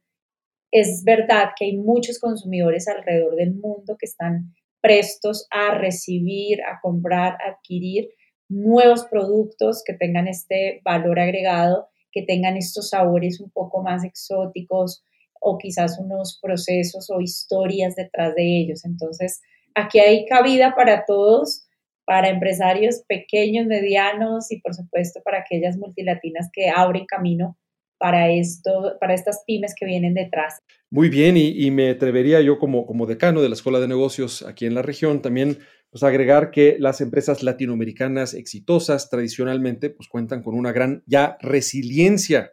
es 0.73 1.03
verdad 1.03 1.51
que 1.55 1.65
hay 1.65 1.77
muchos 1.77 2.19
consumidores 2.19 2.88
alrededor 2.88 3.36
del 3.36 3.53
mundo 3.53 3.95
que 3.97 4.07
están 4.07 4.55
prestos 4.81 5.47
a 5.51 5.75
recibir, 5.75 6.63
a 6.63 6.79
comprar, 6.81 7.33
a 7.33 7.51
adquirir 7.51 8.09
nuevos 8.49 9.05
productos 9.05 9.83
que 9.86 9.93
tengan 9.93 10.27
este 10.27 10.81
valor 10.83 11.19
agregado, 11.19 11.89
que 12.12 12.23
tengan 12.23 12.57
estos 12.57 12.89
sabores 12.89 13.39
un 13.39 13.51
poco 13.51 13.83
más 13.83 14.03
exóticos 14.03 15.03
o 15.39 15.59
quizás 15.59 15.99
unos 15.99 16.39
procesos 16.41 17.07
o 17.12 17.21
historias 17.21 17.95
detrás 17.95 18.33
de 18.33 18.62
ellos. 18.62 18.83
Entonces, 18.83 19.41
aquí 19.75 19.99
hay 19.99 20.25
cabida 20.25 20.73
para 20.75 21.05
todos, 21.05 21.67
para 22.03 22.29
empresarios 22.29 23.03
pequeños, 23.07 23.67
medianos 23.67 24.51
y 24.51 24.59
por 24.59 24.73
supuesto 24.73 25.21
para 25.23 25.41
aquellas 25.41 25.77
multilatinas 25.77 26.49
que 26.51 26.71
abren 26.71 27.05
camino 27.05 27.57
para, 28.03 28.29
esto, 28.29 28.97
para 28.99 29.13
estas 29.13 29.45
pymes 29.47 29.73
que 29.79 29.85
vienen 29.85 30.13
detrás. 30.13 30.59
Muy 30.89 31.07
bien, 31.07 31.37
y, 31.37 31.71
me 31.71 31.91
atrevería 31.91 32.41
yo 32.41 32.59
como, 32.59 33.05
decano 33.05 33.41
de 33.41 33.47
la 33.47 33.55
Escuela 33.55 33.79
de 33.79 33.87
Negocios 33.87 34.41
aquí 34.41 34.65
en 34.65 34.75
la 34.75 34.81
región 34.81 35.21
también 35.21 35.59
pues, 35.89 36.03
agregar 36.03 36.51
que 36.51 36.75
las 36.79 36.99
empresas 36.99 37.43
latinoamericanas 37.43 38.33
exitosas 38.33 39.09
tradicionalmente 39.09 39.89
pues, 39.89 40.09
cuentan 40.09 40.43
con 40.43 40.53
una 40.53 40.73
gran 40.73 41.01
ya 41.05 41.37
resiliencia 41.39 42.51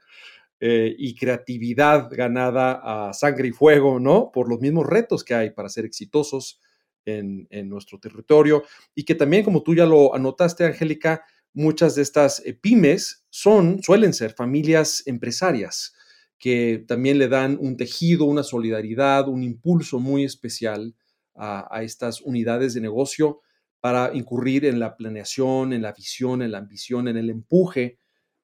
eh, 0.61 0.95
y 0.97 1.17
creatividad 1.17 2.09
ganada 2.13 3.09
a 3.09 3.13
sangre 3.13 3.49
y 3.49 3.51
fuego, 3.51 3.99
¿no? 3.99 4.31
Por 4.33 4.49
los 4.49 4.61
mismos 4.61 4.87
retos 4.87 5.25
que 5.25 5.35
hay 5.35 5.51
para 5.51 5.69
ser 5.69 5.85
exitosos 5.85 6.61
en, 7.05 7.49
en 7.51 7.69
nuestro 7.69 7.99
territorio 7.99 8.63
y 8.95 9.05
que 9.05 9.17
también, 9.17 9.43
como 9.43 9.65
tú 9.65 9.75
ya 9.75 9.85
lo 9.85 10.15
anotaste, 10.15 10.65
Angélica, 10.65 11.25
muchas 11.53 11.95
de 11.95 12.03
estas 12.03 12.43
eh, 12.45 12.55
pymes 12.55 13.25
son, 13.31 13.83
suelen 13.83 14.15
ser 14.15 14.33
familias 14.33 15.03
empresarias 15.07 15.95
que 16.41 16.85
también 16.89 17.19
le 17.19 17.29
dan 17.29 17.59
un 17.61 17.77
tejido, 17.77 18.25
una 18.25 18.43
solidaridad, 18.43 19.29
un 19.29 19.43
impulso 19.43 20.01
muy 20.01 20.25
especial 20.25 20.95
a, 21.35 21.83
estas 21.83 22.21
unidades 22.23 22.75
de 22.75 22.81
negocio 22.81 23.41
para 23.81 24.11
incurrir 24.15 24.65
en 24.65 24.79
la 24.79 24.97
planeación, 24.97 25.73
en 25.73 25.83
la 25.83 25.93
visión, 25.93 26.43
en 26.43 26.53
la 26.53 26.59
ambición, 26.59 27.09
en 27.09 27.17
el 27.17 27.31
empuje, 27.31 27.99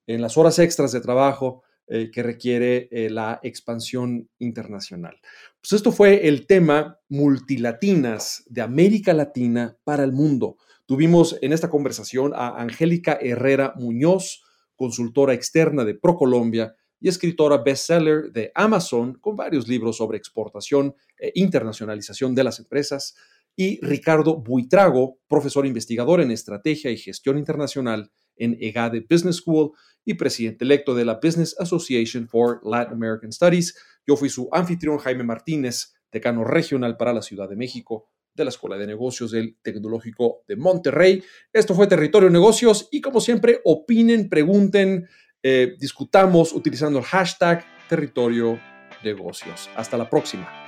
en 0.06 0.20
las 0.20 0.36
horas 0.36 0.58
extras 0.58 0.92
de 0.92 1.00
trabajo 1.00 1.62
eh, 1.88 2.10
que 2.12 2.22
requiere 2.22 2.88
eh, 2.90 3.10
la 3.10 3.40
expansión 3.42 4.28
internacional. 4.38 5.18
Pues 5.60 5.72
esto 5.72 5.92
fue 5.92 6.28
el 6.28 6.46
tema 6.46 6.98
multilatinas 7.08 8.44
de 8.46 8.62
América 8.62 9.14
Latina 9.14 9.76
para 9.84 10.04
el 10.04 10.12
mundo. 10.12 10.58
Tuvimos 10.86 11.36
en 11.42 11.52
esta 11.52 11.68
conversación 11.68 12.32
a 12.32 12.62
Angélica 12.62 13.18
Herrera 13.20 13.74
Muñoz, 13.76 14.44
consultora 14.76 15.34
externa 15.34 15.84
de 15.84 15.96
ProColombia 15.96 16.76
y 17.00 17.08
escritora 17.08 17.58
bestseller 17.58 18.30
de 18.30 18.52
Amazon 18.54 19.14
con 19.14 19.34
varios 19.34 19.66
libros 19.66 19.96
sobre 19.96 20.16
exportación 20.16 20.94
e 21.18 21.32
internacionalización 21.34 22.36
de 22.36 22.44
las 22.44 22.60
empresas, 22.60 23.16
y 23.56 23.80
Ricardo 23.84 24.36
Buitrago, 24.36 25.18
profesor 25.26 25.66
investigador 25.66 26.20
en 26.20 26.30
estrategia 26.30 26.92
y 26.92 26.98
gestión 26.98 27.36
internacional 27.36 28.12
en 28.36 28.56
EGADE 28.60 29.06
Business 29.10 29.36
School 29.36 29.72
y 30.04 30.14
presidente 30.14 30.64
electo 30.64 30.94
de 30.94 31.04
la 31.04 31.18
Business 31.20 31.56
Association 31.58 32.28
for 32.28 32.60
Latin 32.62 32.92
American 32.92 33.32
Studies. 33.32 33.76
Yo 34.06 34.16
fui 34.16 34.28
su 34.28 34.48
anfitrión 34.52 34.98
Jaime 34.98 35.24
Martínez, 35.24 35.94
decano 36.12 36.44
regional 36.44 36.96
para 36.96 37.12
la 37.12 37.22
Ciudad 37.22 37.48
de 37.48 37.56
México 37.56 38.08
de 38.36 38.44
la 38.44 38.50
Escuela 38.50 38.76
de 38.76 38.86
Negocios 38.86 39.30
del 39.32 39.56
Tecnológico 39.62 40.44
de 40.46 40.56
Monterrey. 40.56 41.22
Esto 41.52 41.74
fue 41.74 41.86
Territorio 41.86 42.30
Negocios 42.30 42.88
y 42.92 43.00
como 43.00 43.20
siempre, 43.20 43.60
opinen, 43.64 44.28
pregunten, 44.28 45.08
eh, 45.42 45.74
discutamos 45.78 46.52
utilizando 46.52 46.98
el 46.98 47.04
hashtag 47.04 47.64
Territorio 47.88 48.60
Negocios. 49.02 49.70
Hasta 49.74 49.96
la 49.96 50.08
próxima. 50.08 50.66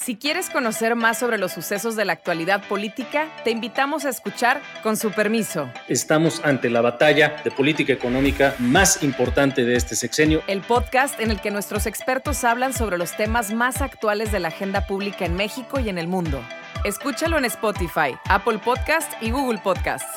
Si 0.00 0.16
quieres 0.16 0.48
conocer 0.48 0.96
más 0.96 1.18
sobre 1.18 1.36
los 1.36 1.52
sucesos 1.52 1.94
de 1.94 2.06
la 2.06 2.14
actualidad 2.14 2.66
política, 2.66 3.28
te 3.44 3.50
invitamos 3.50 4.06
a 4.06 4.08
escuchar 4.08 4.62
Con 4.82 4.96
su 4.96 5.10
permiso. 5.10 5.70
Estamos 5.88 6.40
ante 6.42 6.70
la 6.70 6.80
batalla 6.80 7.36
de 7.44 7.50
política 7.50 7.92
económica 7.92 8.54
más 8.58 9.02
importante 9.02 9.62
de 9.66 9.76
este 9.76 9.94
sexenio. 9.96 10.42
El 10.46 10.62
podcast 10.62 11.20
en 11.20 11.30
el 11.30 11.42
que 11.42 11.50
nuestros 11.50 11.84
expertos 11.84 12.44
hablan 12.44 12.72
sobre 12.72 12.96
los 12.96 13.14
temas 13.14 13.52
más 13.52 13.82
actuales 13.82 14.32
de 14.32 14.40
la 14.40 14.48
agenda 14.48 14.86
pública 14.86 15.26
en 15.26 15.34
México 15.34 15.78
y 15.80 15.90
en 15.90 15.98
el 15.98 16.08
mundo. 16.08 16.42
Escúchalo 16.84 17.36
en 17.36 17.44
Spotify, 17.44 18.16
Apple 18.30 18.58
Podcast 18.58 19.12
y 19.20 19.30
Google 19.30 19.58
Podcasts. 19.58 20.08